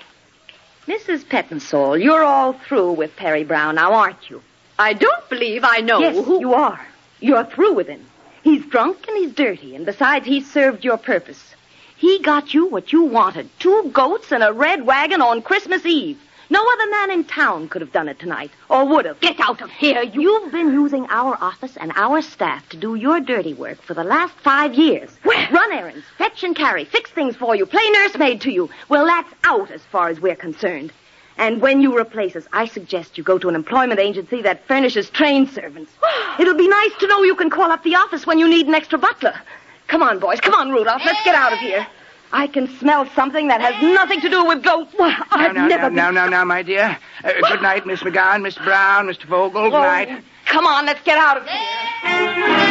Mrs. 0.87 1.25
Pettinsall, 1.25 2.01
you're 2.01 2.23
all 2.23 2.53
through 2.53 2.93
with 2.93 3.15
Perry 3.17 3.43
Brown 3.43 3.75
now, 3.75 3.93
aren't 3.93 4.29
you? 4.29 4.41
I 4.79 4.93
don't 4.93 5.29
believe 5.29 5.63
I 5.65 5.79
know 5.79 5.99
yes, 5.99 6.25
who. 6.25 6.39
you 6.39 6.53
are. 6.53 6.85
You're 7.19 7.45
through 7.45 7.73
with 7.73 7.87
him. 7.87 8.05
He's 8.43 8.65
drunk 8.65 9.05
and 9.07 9.17
he's 9.17 9.33
dirty, 9.33 9.75
and 9.75 9.85
besides, 9.85 10.25
he's 10.25 10.49
served 10.49 10.85
your 10.85 10.97
purpose. 10.97 11.55
He 11.97 12.19
got 12.19 12.53
you 12.53 12.67
what 12.67 12.93
you 12.93 13.03
wanted 13.03 13.49
two 13.59 13.89
goats 13.91 14.31
and 14.31 14.43
a 14.43 14.53
red 14.53 14.85
wagon 14.85 15.21
on 15.21 15.41
Christmas 15.41 15.85
Eve. 15.85 16.19
No 16.49 16.63
other 16.73 16.89
man 16.91 17.11
in 17.11 17.23
town 17.25 17.67
could 17.67 17.81
have 17.81 17.91
done 17.91 18.07
it 18.07 18.19
tonight, 18.19 18.51
or 18.69 18.85
would 18.85 19.05
have. 19.05 19.19
Get 19.19 19.39
out 19.39 19.61
of 19.61 19.69
here, 19.71 20.03
you. 20.03 20.27
You've 20.27 20.51
been 20.51 20.71
using 20.71 21.05
our 21.09 21.37
office 21.41 21.75
and 21.77 21.91
our 21.95 22.21
staff 22.21 22.69
to 22.69 22.77
do 22.77 22.95
your 22.95 23.19
dirty 23.19 23.53
work 23.53 23.81
for 23.81 23.93
the 23.93 24.03
last 24.03 24.33
five 24.35 24.75
years. 24.75 25.09
Where? 25.23 25.47
Run 25.51 25.71
errands, 25.73 26.05
fetch 26.17 26.43
and 26.43 26.55
carry, 26.55 26.85
fix 26.85 27.09
things 27.11 27.35
for 27.35 27.55
you, 27.55 27.65
play 27.65 27.89
nursemaid 27.89 28.41
to 28.41 28.51
you. 28.51 28.69
Well, 28.87 29.05
that's 29.05 29.33
out 29.43 29.71
as 29.71 29.81
far 29.91 30.09
as 30.09 30.19
we're 30.19 30.35
concerned. 30.35 30.93
And 31.37 31.61
when 31.61 31.81
you 31.81 31.97
replace 31.97 32.35
us, 32.35 32.47
I 32.53 32.65
suggest 32.65 33.17
you 33.17 33.23
go 33.23 33.37
to 33.37 33.49
an 33.49 33.55
employment 33.55 33.99
agency 33.99 34.41
that 34.43 34.67
furnishes 34.67 35.09
trained 35.09 35.49
servants. 35.49 35.91
It'll 36.39 36.55
be 36.55 36.67
nice 36.67 36.91
to 36.99 37.07
know 37.07 37.23
you 37.23 37.35
can 37.35 37.49
call 37.49 37.71
up 37.71 37.83
the 37.83 37.95
office 37.95 38.25
when 38.25 38.39
you 38.39 38.47
need 38.47 38.67
an 38.67 38.75
extra 38.75 38.97
butler. 38.97 39.39
Come 39.87 40.03
on, 40.03 40.19
boys. 40.19 40.39
Come 40.39 40.53
on, 40.53 40.69
Rudolph. 40.69 41.01
Let's 41.05 41.23
get 41.23 41.35
out 41.35 41.53
of 41.53 41.59
here. 41.59 41.87
I 42.31 42.47
can 42.47 42.67
smell 42.79 43.05
something 43.15 43.47
that 43.47 43.61
has 43.61 43.81
nothing 43.81 44.19
to 44.21 44.29
do 44.29 44.45
with 44.45 44.63
goats. 44.63 44.93
Well, 44.99 45.15
I've 45.31 45.55
now, 45.55 45.67
never 45.67 45.89
now, 45.89 46.07
been... 46.09 46.15
now, 46.15 46.25
now, 46.25 46.27
now, 46.29 46.43
my 46.45 46.61
dear. 46.61 46.97
Uh, 47.23 47.31
good 47.47 47.61
night, 47.61 47.85
Miss 47.85 48.01
McGowan, 48.01 48.41
Mr. 48.45 48.63
Brown, 48.63 49.07
Mr. 49.07 49.25
Vogel. 49.25 49.63
Good 49.69 49.73
Oh, 49.73 49.81
night. 49.81 50.23
Come 50.45 50.65
on, 50.65 50.85
let's 50.85 51.01
get 51.03 51.17
out 51.17 51.37
of 51.37 51.47
here. 51.47 52.67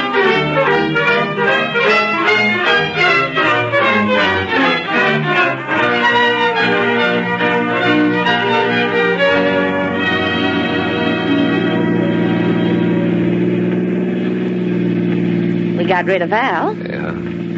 We 15.78 15.84
got 15.84 16.06
rid 16.06 16.22
of 16.22 16.32
Al. 16.32 16.74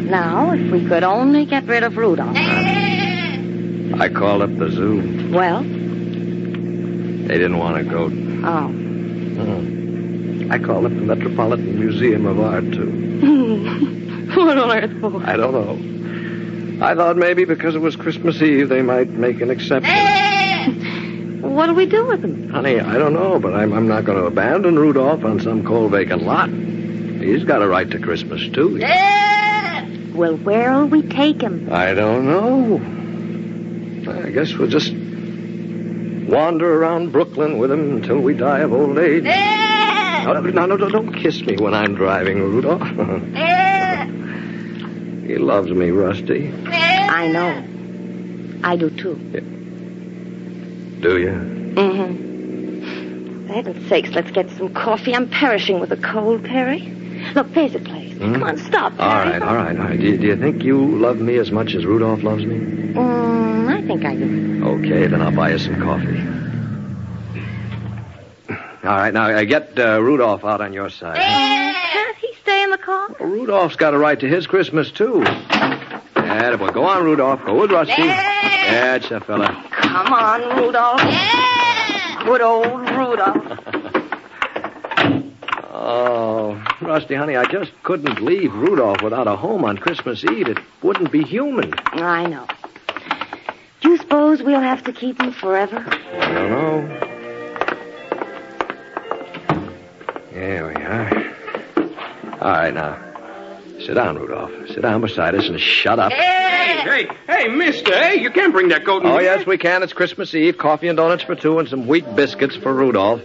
Yeah. 0.09 0.19
Now, 0.19 0.51
if 0.53 0.71
we 0.71 0.87
could 0.87 1.03
only 1.03 1.45
get 1.45 1.65
rid 1.65 1.83
of 1.83 1.95
Rudolph. 1.97 2.35
I 2.35 4.09
called 4.09 4.41
up 4.41 4.57
the 4.57 4.69
zoo. 4.71 5.29
Well, 5.33 5.61
They 5.61 7.37
didn't 7.37 7.57
want 7.59 7.77
to 7.77 7.83
go. 7.89 8.05
oh. 8.05 8.67
Hmm. 8.69 10.51
I 10.51 10.57
called 10.57 10.85
up 10.85 10.91
the 10.91 11.01
Metropolitan 11.01 11.79
Museum 11.79 12.25
of 12.25 12.39
Art, 12.39 12.63
too. 12.71 12.89
what 14.35 14.57
on 14.57 14.71
earth 14.71 14.99
for? 14.99 15.21
I 15.23 15.35
don't 15.37 15.53
know. 15.53 16.85
I 16.85 16.95
thought 16.95 17.17
maybe 17.17 17.45
because 17.45 17.75
it 17.75 17.79
was 17.81 17.95
Christmas 17.95 18.41
Eve, 18.41 18.69
they 18.69 18.81
might 18.81 19.09
make 19.09 19.41
an 19.41 19.49
exception. 19.51 19.95
What 21.39 21.67
do 21.67 21.73
we 21.73 21.85
do 21.87 22.05
with 22.05 22.23
him? 22.23 22.49
Honey, 22.49 22.79
I 22.79 22.97
don't 22.97 23.13
know, 23.13 23.39
but 23.39 23.53
I'm, 23.53 23.73
I'm 23.73 23.87
not 23.87 24.03
going 24.05 24.17
to 24.17 24.25
abandon 24.25 24.77
Rudolph 24.77 25.23
on 25.25 25.39
some 25.39 25.63
cold 25.65 25.91
vacant 25.91 26.23
lot. 26.23 26.49
He's 26.49 27.43
got 27.43 27.61
a 27.61 27.67
right 27.67 27.89
to 27.89 27.99
Christmas, 27.99 28.47
too. 28.49 28.77
Well, 30.19 30.35
where'll 30.35 30.85
we 30.85 31.01
take 31.01 31.39
him? 31.39 31.69
I 31.71 31.93
don't 31.93 32.25
know. 32.25 32.75
I 34.11 34.31
guess 34.31 34.51
we'll 34.53 34.67
just 34.67 34.91
wander 34.91 36.73
around 36.73 37.13
Brooklyn 37.13 37.57
with 37.57 37.71
him 37.71 37.95
until 37.95 38.19
we 38.19 38.33
die 38.33 38.59
of 38.59 38.73
old 38.73 38.99
age. 38.99 39.23
Eh! 39.25 40.23
No, 40.25 40.41
no, 40.41 40.65
no, 40.65 40.75
no, 40.75 40.89
don't 40.89 41.13
kiss 41.13 41.41
me 41.43 41.55
when 41.55 41.73
I'm 41.73 41.95
driving, 41.95 42.41
Rudolph. 42.41 42.81
Eh! 43.33 44.05
he 45.25 45.37
loves 45.37 45.71
me, 45.71 45.89
Rusty. 45.89 46.49
Eh! 46.49 47.07
I 47.09 47.29
know. 47.29 47.63
I 48.61 48.75
do 48.75 48.89
too. 48.89 49.15
Do 50.99 51.17
you? 51.17 51.31
Mm-hmm. 51.75 53.47
For 53.47 53.53
heaven's 53.53 53.87
sakes, 53.87 54.09
let's 54.09 54.31
get 54.31 54.49
some 54.49 54.73
coffee. 54.73 55.15
I'm 55.15 55.29
perishing 55.29 55.79
with 55.79 55.93
a 55.93 55.97
cold, 55.97 56.43
Perry. 56.43 56.81
Look, 57.35 57.53
there's 57.53 57.75
a 57.75 57.79
place. 57.79 57.98
Come 58.19 58.43
on, 58.43 58.57
stop. 58.57 58.93
Hmm? 58.93 59.01
All 59.01 59.07
right, 59.07 59.41
all 59.41 59.55
right, 59.55 59.77
all 59.77 59.85
right. 59.85 59.99
Do 59.99 60.05
you, 60.05 60.17
do 60.17 60.27
you 60.27 60.35
think 60.35 60.63
you 60.63 60.77
love 60.97 61.17
me 61.19 61.37
as 61.37 61.51
much 61.51 61.73
as 61.73 61.85
Rudolph 61.85 62.21
loves 62.21 62.45
me? 62.45 62.57
Mm, 62.57 63.69
I 63.69 63.81
think 63.87 64.03
I 64.05 64.15
do. 64.15 64.61
Okay, 64.65 65.07
then 65.07 65.21
I'll 65.21 65.31
buy 65.35 65.51
you 65.51 65.57
some 65.57 65.79
coffee. 65.81 66.19
All 68.83 68.95
right, 68.95 69.13
now 69.13 69.29
uh, 69.29 69.43
get 69.43 69.77
uh, 69.79 70.01
Rudolph 70.01 70.43
out 70.43 70.59
on 70.61 70.73
your 70.73 70.89
side. 70.89 71.17
Can't 71.17 72.17
he 72.17 72.33
stay 72.41 72.63
in 72.63 72.71
the 72.71 72.77
car? 72.77 73.07
Well, 73.19 73.29
Rudolph's 73.29 73.75
got 73.77 73.93
a 73.93 73.97
right 73.97 74.19
to 74.19 74.27
his 74.27 74.47
Christmas, 74.47 74.91
too. 74.91 75.21
Yeah, 75.23 76.55
boy. 76.57 76.69
Go 76.71 76.83
on, 76.85 77.03
Rudolph. 77.05 77.43
Go 77.45 77.59
with 77.61 77.71
Rusty. 77.71 78.03
That's 78.03 79.11
a 79.11 79.19
fella. 79.21 79.47
Come 79.71 80.13
on, 80.13 80.57
Rudolph. 80.57 81.01
Good 82.25 82.41
old 82.41 82.89
Rudolph. 82.89 83.65
Oh, 85.81 86.61
Rusty, 86.89 87.13
honey, 87.13 87.35
I 87.37 87.45
just 87.45 87.71
couldn't 87.83 88.19
leave 88.19 88.51
Rudolph 88.51 89.03
without 89.03 89.27
a 89.27 89.35
home 89.35 89.63
on 89.63 89.77
Christmas 89.77 90.23
Eve. 90.25 90.47
It 90.47 90.57
wouldn't 90.81 91.11
be 91.11 91.21
human. 91.21 91.71
I 91.93 92.25
know. 92.25 92.47
Do 93.81 93.89
you 93.89 93.97
suppose 93.97 94.41
we'll 94.41 94.59
have 94.59 94.83
to 94.85 94.91
keep 94.91 95.21
him 95.21 95.31
forever? 95.31 95.77
I 95.87 96.33
don't 96.33 96.49
know. 96.49 97.05
There 100.31 100.67
we 100.67 100.73
are. 100.81 102.33
All 102.41 102.51
right, 102.51 102.73
now. 102.73 102.97
Sit 103.85 103.93
down, 103.93 104.17
Rudolph. 104.17 104.51
Sit 104.69 104.81
down 104.81 105.01
beside 105.01 105.35
us 105.35 105.45
and 105.47 105.59
shut 105.59 105.99
up. 105.99 106.11
Hey, 106.11 106.81
hey, 106.83 107.07
hey, 107.27 107.47
mister, 107.49 107.93
hey, 107.93 108.19
you 108.19 108.31
can't 108.31 108.51
bring 108.51 108.69
that 108.69 108.83
goat 108.83 109.03
in 109.03 109.09
Oh, 109.09 109.13
here. 109.19 109.35
yes, 109.35 109.45
we 109.45 109.59
can. 109.59 109.83
It's 109.83 109.93
Christmas 109.93 110.33
Eve. 110.33 110.57
Coffee 110.57 110.87
and 110.87 110.97
donuts 110.97 111.21
for 111.23 111.35
two 111.35 111.59
and 111.59 111.69
some 111.69 111.85
wheat 111.85 112.15
biscuits 112.15 112.55
for 112.55 112.73
Rudolph. 112.73 113.21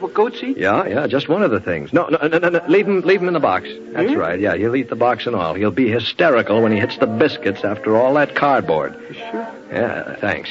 That 0.00 0.14
goats 0.14 0.42
eat? 0.42 0.56
Yeah, 0.58 0.86
yeah, 0.86 1.06
just 1.06 1.28
one 1.28 1.42
of 1.42 1.50
the 1.50 1.60
things. 1.60 1.92
No, 1.92 2.08
no, 2.08 2.26
no, 2.26 2.38
no, 2.38 2.48
no. 2.48 2.60
leave 2.68 2.86
him, 2.86 3.00
leave 3.02 3.20
him 3.22 3.28
in 3.28 3.34
the 3.34 3.40
box. 3.40 3.68
That's 3.92 4.10
Hmm? 4.12 4.18
right. 4.18 4.40
Yeah, 4.40 4.56
he'll 4.56 4.74
eat 4.76 4.88
the 4.90 4.96
box 4.96 5.26
and 5.26 5.36
all. 5.36 5.54
He'll 5.54 5.70
be 5.70 5.88
hysterical 5.88 6.60
when 6.62 6.72
he 6.72 6.78
hits 6.80 6.96
the 6.98 7.06
biscuits 7.06 7.64
after 7.64 7.96
all 7.96 8.14
that 8.14 8.34
cardboard. 8.34 8.94
Sure. 9.12 9.48
Yeah, 9.70 10.16
thanks. 10.16 10.50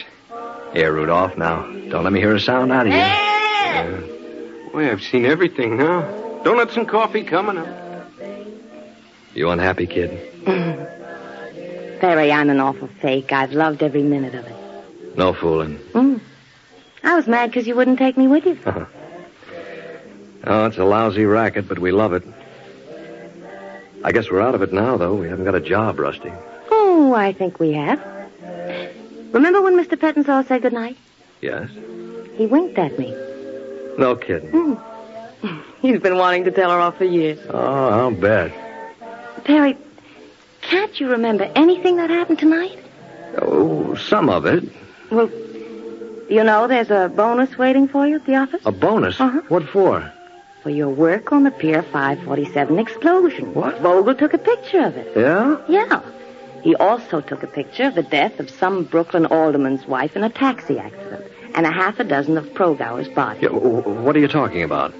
Here, 0.73 0.91
Rudolph. 0.93 1.37
Now, 1.37 1.63
don't 1.89 2.03
let 2.03 2.13
me 2.13 2.19
hear 2.21 2.33
a 2.35 2.39
sound 2.39 2.71
out 2.71 2.87
of 2.87 2.93
you. 2.93 4.71
Boy, 4.71 4.89
I've 4.89 5.03
seen 5.03 5.25
everything 5.25 5.77
now. 5.77 6.01
Donuts 6.43 6.77
and 6.77 6.87
coffee 6.87 7.23
coming 7.23 7.57
up. 7.57 7.67
You 9.33 9.49
unhappy 9.49 9.85
kid? 9.87 10.11
Perry, 11.99 12.31
I'm 12.31 12.49
an 12.49 12.59
awful 12.59 12.87
fake. 13.01 13.31
I've 13.31 13.51
loved 13.51 13.83
every 13.83 14.01
minute 14.03 14.33
of 14.33 14.45
it. 14.47 15.17
No 15.17 15.33
fooling. 15.33 15.77
Mm. 15.93 16.19
I 17.03 17.15
was 17.15 17.27
mad 17.27 17.49
because 17.51 17.67
you 17.67 17.75
wouldn't 17.75 17.99
take 17.99 18.17
me 18.17 18.27
with 18.27 18.45
you. 18.45 18.57
Oh, 20.43 20.65
it's 20.65 20.77
a 20.77 20.83
lousy 20.85 21.25
racket, 21.25 21.67
but 21.67 21.79
we 21.79 21.91
love 21.91 22.13
it. 22.13 22.23
I 24.03 24.11
guess 24.11 24.29
we're 24.31 24.41
out 24.41 24.55
of 24.55 24.61
it 24.61 24.73
now, 24.73 24.97
though. 24.97 25.13
We 25.13 25.27
haven't 25.27 25.45
got 25.45 25.55
a 25.55 25.59
job, 25.61 25.99
Rusty. 25.99 26.31
Oh, 26.71 27.13
I 27.13 27.33
think 27.33 27.59
we 27.59 27.73
have. 27.73 27.99
Remember 29.31 29.61
when 29.61 29.77
Mr. 29.77 29.97
Pettinsall 29.97 30.47
said 30.47 30.63
goodnight? 30.63 30.97
Yes? 31.41 31.69
He 32.35 32.47
winked 32.47 32.77
at 32.79 32.97
me. 32.97 33.11
No 33.97 34.15
kidding. 34.15 34.51
Mm. 34.51 35.61
He's 35.81 35.99
been 35.99 36.17
wanting 36.17 36.43
to 36.45 36.51
tell 36.51 36.71
her 36.71 36.79
off 36.79 36.97
for 36.97 37.05
years. 37.05 37.39
Oh, 37.49 37.57
I'll 37.89 38.11
bet. 38.11 38.51
Perry, 39.43 39.77
can't 40.61 40.99
you 40.99 41.09
remember 41.09 41.49
anything 41.55 41.97
that 41.97 42.09
happened 42.09 42.39
tonight? 42.39 42.77
Oh, 43.39 43.95
some 43.95 44.29
of 44.29 44.45
it. 44.45 44.63
Well, 45.09 45.29
you 46.29 46.43
know 46.43 46.67
there's 46.67 46.89
a 46.91 47.09
bonus 47.09 47.57
waiting 47.57 47.87
for 47.87 48.07
you 48.07 48.15
at 48.15 48.25
the 48.25 48.35
office? 48.35 48.61
A 48.65 48.71
bonus? 48.71 49.19
Uh-huh. 49.19 49.41
What 49.49 49.67
for? 49.69 50.11
For 50.63 50.69
your 50.69 50.89
work 50.89 51.31
on 51.31 51.43
the 51.43 51.51
Pier 51.51 51.81
547 51.81 52.77
explosion. 52.77 53.53
What? 53.53 53.79
Vogel 53.81 54.13
took 54.13 54.33
a 54.33 54.37
picture 54.37 54.81
of 54.85 54.95
it. 54.95 55.11
Yeah? 55.17 55.57
Yeah. 55.67 56.01
He 56.61 56.75
also 56.75 57.19
took 57.21 57.41
a 57.41 57.47
picture 57.47 57.85
of 57.85 57.95
the 57.95 58.03
death 58.03 58.39
of 58.39 58.49
some 58.49 58.83
Brooklyn 58.83 59.25
alderman's 59.25 59.87
wife 59.87 60.15
in 60.15 60.23
a 60.23 60.29
taxi 60.29 60.77
accident 60.77 61.25
and 61.55 61.65
a 61.65 61.71
half 61.71 61.99
a 61.99 62.03
dozen 62.03 62.37
of 62.37 62.53
Progower's 62.53 63.09
bodies. 63.09 63.41
yeah 63.43 63.49
what 63.49 64.15
are 64.15 64.19
you 64.19 64.27
talking 64.27 64.61
about? 64.61 64.93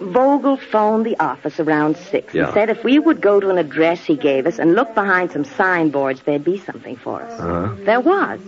Vogel 0.00 0.56
phoned 0.56 1.06
the 1.06 1.16
office 1.20 1.58
around 1.60 1.96
six 1.96 2.34
Yeah. 2.34 2.46
and 2.46 2.54
said 2.54 2.68
if 2.70 2.82
we 2.84 2.98
would 2.98 3.20
go 3.20 3.38
to 3.40 3.48
an 3.50 3.58
address 3.58 4.04
he 4.04 4.16
gave 4.16 4.46
us 4.46 4.58
and 4.58 4.74
look 4.74 4.94
behind 4.94 5.30
some 5.30 5.44
signboards, 5.44 6.22
there'd 6.22 6.44
be 6.44 6.58
something 6.58 6.96
for 6.96 7.22
us. 7.22 7.40
Uh-huh. 7.40 7.74
There 7.84 8.00
was. 8.00 8.40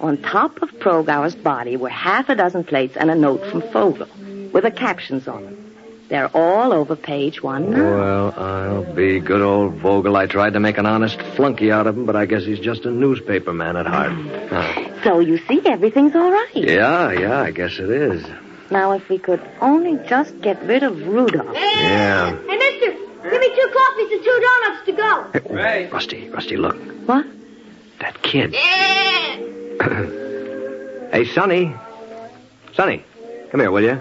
On 0.00 0.16
top 0.18 0.62
of 0.62 0.70
Progower's 0.78 1.34
body 1.36 1.76
were 1.76 1.88
half 1.88 2.28
a 2.28 2.36
dozen 2.36 2.62
plates 2.62 2.96
and 2.96 3.10
a 3.10 3.14
note 3.16 3.44
from 3.46 3.62
Vogel 3.72 4.08
with 4.52 4.62
the 4.62 4.70
captions 4.70 5.26
on 5.26 5.44
them. 5.44 5.64
They're 6.08 6.34
all 6.34 6.72
over 6.72 6.96
page 6.96 7.42
one 7.42 7.70
now. 7.70 7.82
Well, 7.84 8.34
I'll 8.36 8.94
be 8.94 9.20
good 9.20 9.42
old 9.42 9.74
Vogel. 9.74 10.16
I 10.16 10.26
tried 10.26 10.54
to 10.54 10.60
make 10.60 10.78
an 10.78 10.86
honest 10.86 11.20
flunky 11.36 11.70
out 11.70 11.86
of 11.86 11.98
him, 11.98 12.06
but 12.06 12.16
I 12.16 12.24
guess 12.24 12.44
he's 12.44 12.60
just 12.60 12.86
a 12.86 12.90
newspaper 12.90 13.52
man 13.52 13.76
at 13.76 13.86
heart. 13.86 14.12
Huh. 14.48 15.02
So 15.04 15.18
you 15.18 15.36
see, 15.46 15.60
everything's 15.66 16.14
all 16.14 16.30
right. 16.30 16.50
Yeah, 16.54 17.12
yeah, 17.12 17.40
I 17.42 17.50
guess 17.50 17.78
it 17.78 17.90
is. 17.90 18.24
Now, 18.70 18.92
if 18.92 19.06
we 19.10 19.18
could 19.18 19.42
only 19.60 19.98
just 20.08 20.40
get 20.40 20.62
rid 20.62 20.82
of 20.82 21.06
Rudolph. 21.06 21.54
Yeah. 21.54 22.30
Hey, 22.30 22.56
mister, 22.56 22.92
give 23.30 23.40
me 23.40 23.54
two 23.54 23.70
coffees 23.74 24.12
and 24.12 24.24
two 24.24 24.40
donuts 24.46 24.86
to 24.86 24.92
go. 24.92 25.56
Hey, 25.56 25.88
Rusty, 25.90 26.28
Rusty, 26.30 26.56
look. 26.56 26.76
What? 27.06 27.26
That 28.00 28.22
kid. 28.22 28.54
Yeah. 28.54 29.36
hey, 31.12 31.26
Sonny. 31.34 31.74
Sonny, 32.74 33.04
come 33.50 33.60
here, 33.60 33.70
will 33.70 33.82
you? 33.84 34.00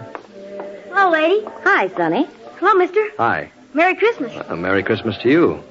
Hello, 0.97 1.11
lady. 1.11 1.45
Hi, 1.63 1.89
Sonny. 1.89 2.27
Hello, 2.57 2.73
mister. 2.73 2.99
Hi. 3.19 3.51
Merry 3.75 3.93
Christmas. 3.93 4.33
Uh, 4.35 4.55
Merry 4.55 4.81
Christmas 4.81 5.15
to 5.19 5.29
you. 5.29 5.63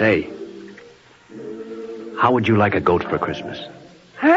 Say, 0.00 0.28
how 2.18 2.32
would 2.32 2.48
you 2.48 2.56
like 2.56 2.74
a 2.74 2.80
goat 2.80 3.04
for 3.04 3.18
Christmas? 3.18 3.64
Her? 4.16 4.36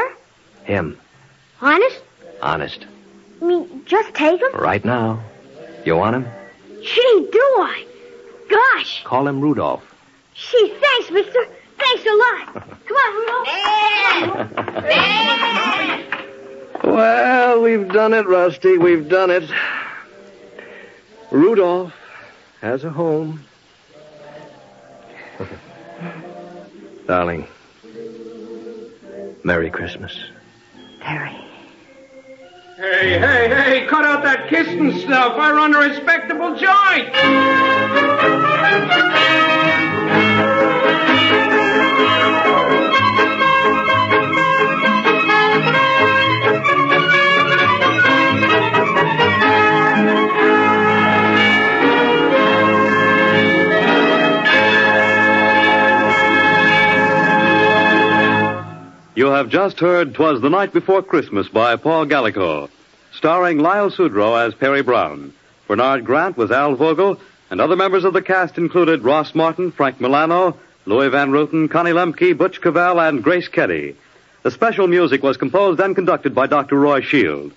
Him. 0.65 0.95
Honest? 1.59 2.03
Honest. 2.39 2.85
I 3.41 3.45
mean, 3.45 3.83
just 3.85 4.13
take 4.13 4.39
him? 4.39 4.51
Right 4.53 4.85
now. 4.85 5.23
You 5.83 5.95
want 5.95 6.17
him? 6.17 6.27
Gee, 6.83 7.27
do 7.31 7.39
I? 7.57 7.83
Gosh. 8.47 9.03
Call 9.05 9.27
him 9.27 9.41
Rudolph. 9.41 9.81
Gee, 10.35 10.71
thanks, 10.79 11.09
mister. 11.09 11.47
Thanks 11.79 12.05
a 12.05 12.13
lot. 12.13 12.53
Come 12.85 12.95
on, 12.95 13.13
Rudolph. 13.17 13.47
Well, 16.83 17.61
we've 17.63 17.87
done 17.91 18.13
it, 18.13 18.27
Rusty. 18.27 18.77
We've 18.77 19.09
done 19.09 19.31
it. 19.31 19.49
Rudolph 21.31 21.93
has 22.61 22.83
a 22.83 22.89
home. 22.89 23.43
Darling, 27.07 27.47
Merry 29.43 29.69
Christmas. 29.69 30.17
Terry. 31.01 31.35
Hey, 32.77 33.19
hey, 33.19 33.49
hey, 33.49 33.87
cut 33.87 34.05
out 34.05 34.23
that 34.23 34.49
kissing 34.49 34.97
stuff. 34.99 35.33
I 35.37 35.51
run 35.51 35.75
a 35.75 35.79
respectable 35.79 36.55
joint. 36.55 37.09
You 59.19 59.31
have 59.31 59.49
just 59.49 59.81
heard 59.81 60.15
"Twas 60.15 60.39
the 60.39 60.49
Night 60.49 60.71
Before 60.71 61.03
Christmas" 61.03 61.49
by 61.49 61.75
Paul 61.75 62.05
Gallico, 62.05 62.69
starring 63.11 63.59
Lyle 63.59 63.91
Sudrow 63.91 64.47
as 64.47 64.53
Perry 64.55 64.81
Brown. 64.81 65.33
Bernard 65.67 66.05
Grant 66.05 66.37
was 66.37 66.51
Al 66.51 66.75
Vogel, 66.75 67.19
and 67.51 67.59
other 67.59 67.75
members 67.75 68.05
of 68.05 68.13
the 68.13 68.21
cast 68.21 68.57
included 68.57 69.03
Ross 69.03 69.35
Martin, 69.35 69.73
Frank 69.73 69.99
Milano, 69.99 70.55
Louis 70.85 71.09
Van 71.09 71.31
Rooten, 71.31 71.69
Connie 71.69 71.91
Lemke, 71.91 72.37
Butch 72.37 72.61
Cavell, 72.61 72.97
and 72.97 73.21
Grace 73.21 73.49
Keddy. 73.49 73.95
The 74.43 74.51
special 74.51 74.87
music 74.87 75.21
was 75.21 75.35
composed 75.35 75.81
and 75.81 75.95
conducted 75.95 76.33
by 76.33 76.47
Dr. 76.47 76.79
Roy 76.79 77.01
Shield. 77.01 77.51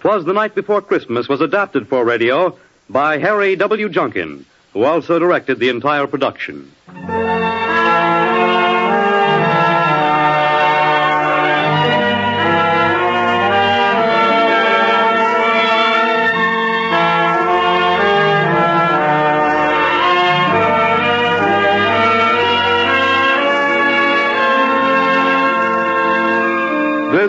"Twas 0.00 0.24
the 0.24 0.32
Night 0.32 0.54
Before 0.54 0.80
Christmas" 0.80 1.28
was 1.28 1.42
adapted 1.42 1.88
for 1.88 2.06
radio 2.06 2.56
by 2.88 3.18
Harry 3.18 3.54
W. 3.54 3.90
Junkin, 3.90 4.46
who 4.72 4.84
also 4.84 5.18
directed 5.18 5.58
the 5.58 5.68
entire 5.68 6.06
production. 6.06 6.72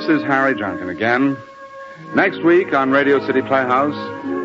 This 0.03 0.19
is 0.19 0.23
Harry 0.23 0.53
Junkin 0.53 0.89
again. 0.89 1.37
Next 2.13 2.43
week 2.43 2.73
on 2.73 2.91
Radio 2.91 3.25
City 3.25 3.41
Playhouse, 3.41 3.95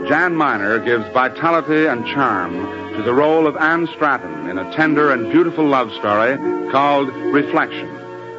Jan 0.09 0.37
Miner 0.37 0.79
gives 0.79 1.03
vitality 1.13 1.87
and 1.87 2.07
charm 2.07 2.55
to 2.95 3.03
the 3.03 3.13
role 3.13 3.45
of 3.45 3.57
Anne 3.57 3.89
Stratton 3.89 4.49
in 4.49 4.57
a 4.57 4.73
tender 4.77 5.11
and 5.11 5.33
beautiful 5.33 5.67
love 5.67 5.91
story 5.95 6.37
called 6.71 7.09
Reflection. 7.09 7.93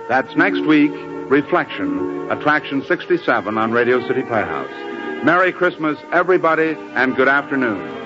That's 0.08 0.34
next 0.38 0.62
week, 0.62 0.93
Reflection, 1.29 2.32
Attraction 2.32 2.86
67 2.86 3.58
on 3.58 3.73
Radio 3.73 3.99
City 4.08 4.21
Playhouse. 4.21 4.71
Merry 5.25 5.51
Christmas, 5.51 5.99
everybody, 6.13 6.77
and 6.93 7.17
good 7.17 7.27
afternoon. 7.27 7.99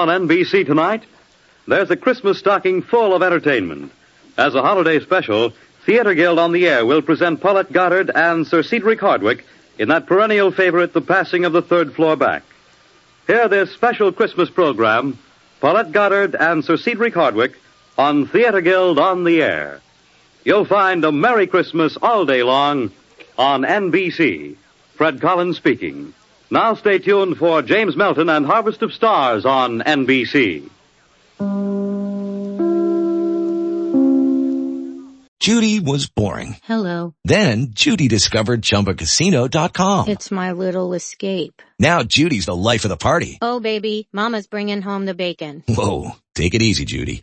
On 0.00 0.08
NBC 0.08 0.64
tonight? 0.64 1.04
There's 1.68 1.90
a 1.90 1.96
Christmas 1.96 2.38
stocking 2.38 2.80
full 2.80 3.14
of 3.14 3.22
entertainment. 3.22 3.92
As 4.38 4.54
a 4.54 4.62
holiday 4.62 4.98
special, 4.98 5.52
Theater 5.84 6.14
Guild 6.14 6.38
on 6.38 6.52
the 6.52 6.66
Air 6.66 6.86
will 6.86 7.02
present 7.02 7.42
Paulette 7.42 7.70
Goddard 7.70 8.10
and 8.14 8.46
Sir 8.46 8.62
Cedric 8.62 9.00
Hardwicke 9.00 9.42
in 9.78 9.88
that 9.88 10.06
perennial 10.06 10.52
favorite, 10.52 10.94
The 10.94 11.02
Passing 11.02 11.44
of 11.44 11.52
the 11.52 11.60
Third 11.60 11.94
Floor 11.94 12.16
Back. 12.16 12.44
Hear 13.26 13.46
this 13.46 13.72
special 13.72 14.10
Christmas 14.10 14.48
program, 14.48 15.18
Paulette 15.60 15.92
Goddard 15.92 16.34
and 16.34 16.64
Sir 16.64 16.78
Cedric 16.78 17.12
Hardwicke 17.12 17.56
on 17.98 18.26
Theater 18.26 18.62
Guild 18.62 18.98
on 18.98 19.24
the 19.24 19.42
Air. 19.42 19.82
you'll 20.44 20.64
find 20.64 21.04
a 21.04 21.12
Merry 21.12 21.46
Christmas 21.46 21.98
all 22.00 22.24
day 22.24 22.42
long 22.42 22.90
on 23.36 23.64
NBC. 23.64 24.56
Fred 24.94 25.20
Collins 25.20 25.58
speaking. 25.58 26.14
Now 26.50 26.74
stay 26.74 26.98
tuned 26.98 27.36
for 27.36 27.62
James 27.62 27.96
Melton 27.96 28.28
and 28.28 28.44
Harvest 28.44 28.82
of 28.82 28.92
Stars 28.92 29.44
on 29.44 29.80
NBC. 29.80 30.68
Judy 35.38 35.80
was 35.80 36.06
boring. 36.08 36.56
Hello. 36.64 37.14
Then 37.24 37.68
Judy 37.70 38.08
discovered 38.08 38.62
ChumbaCasino.com. 38.62 40.08
It's 40.08 40.30
my 40.30 40.52
little 40.52 40.92
escape. 40.92 41.62
Now 41.78 42.02
Judy's 42.02 42.46
the 42.46 42.54
life 42.54 42.84
of 42.84 42.90
the 42.90 42.96
party. 42.96 43.38
Oh 43.40 43.60
baby, 43.60 44.08
mama's 44.12 44.46
bringing 44.46 44.82
home 44.82 45.06
the 45.06 45.14
bacon. 45.14 45.62
Whoa, 45.66 46.16
take 46.34 46.54
it 46.54 46.62
easy 46.62 46.84
Judy. 46.84 47.22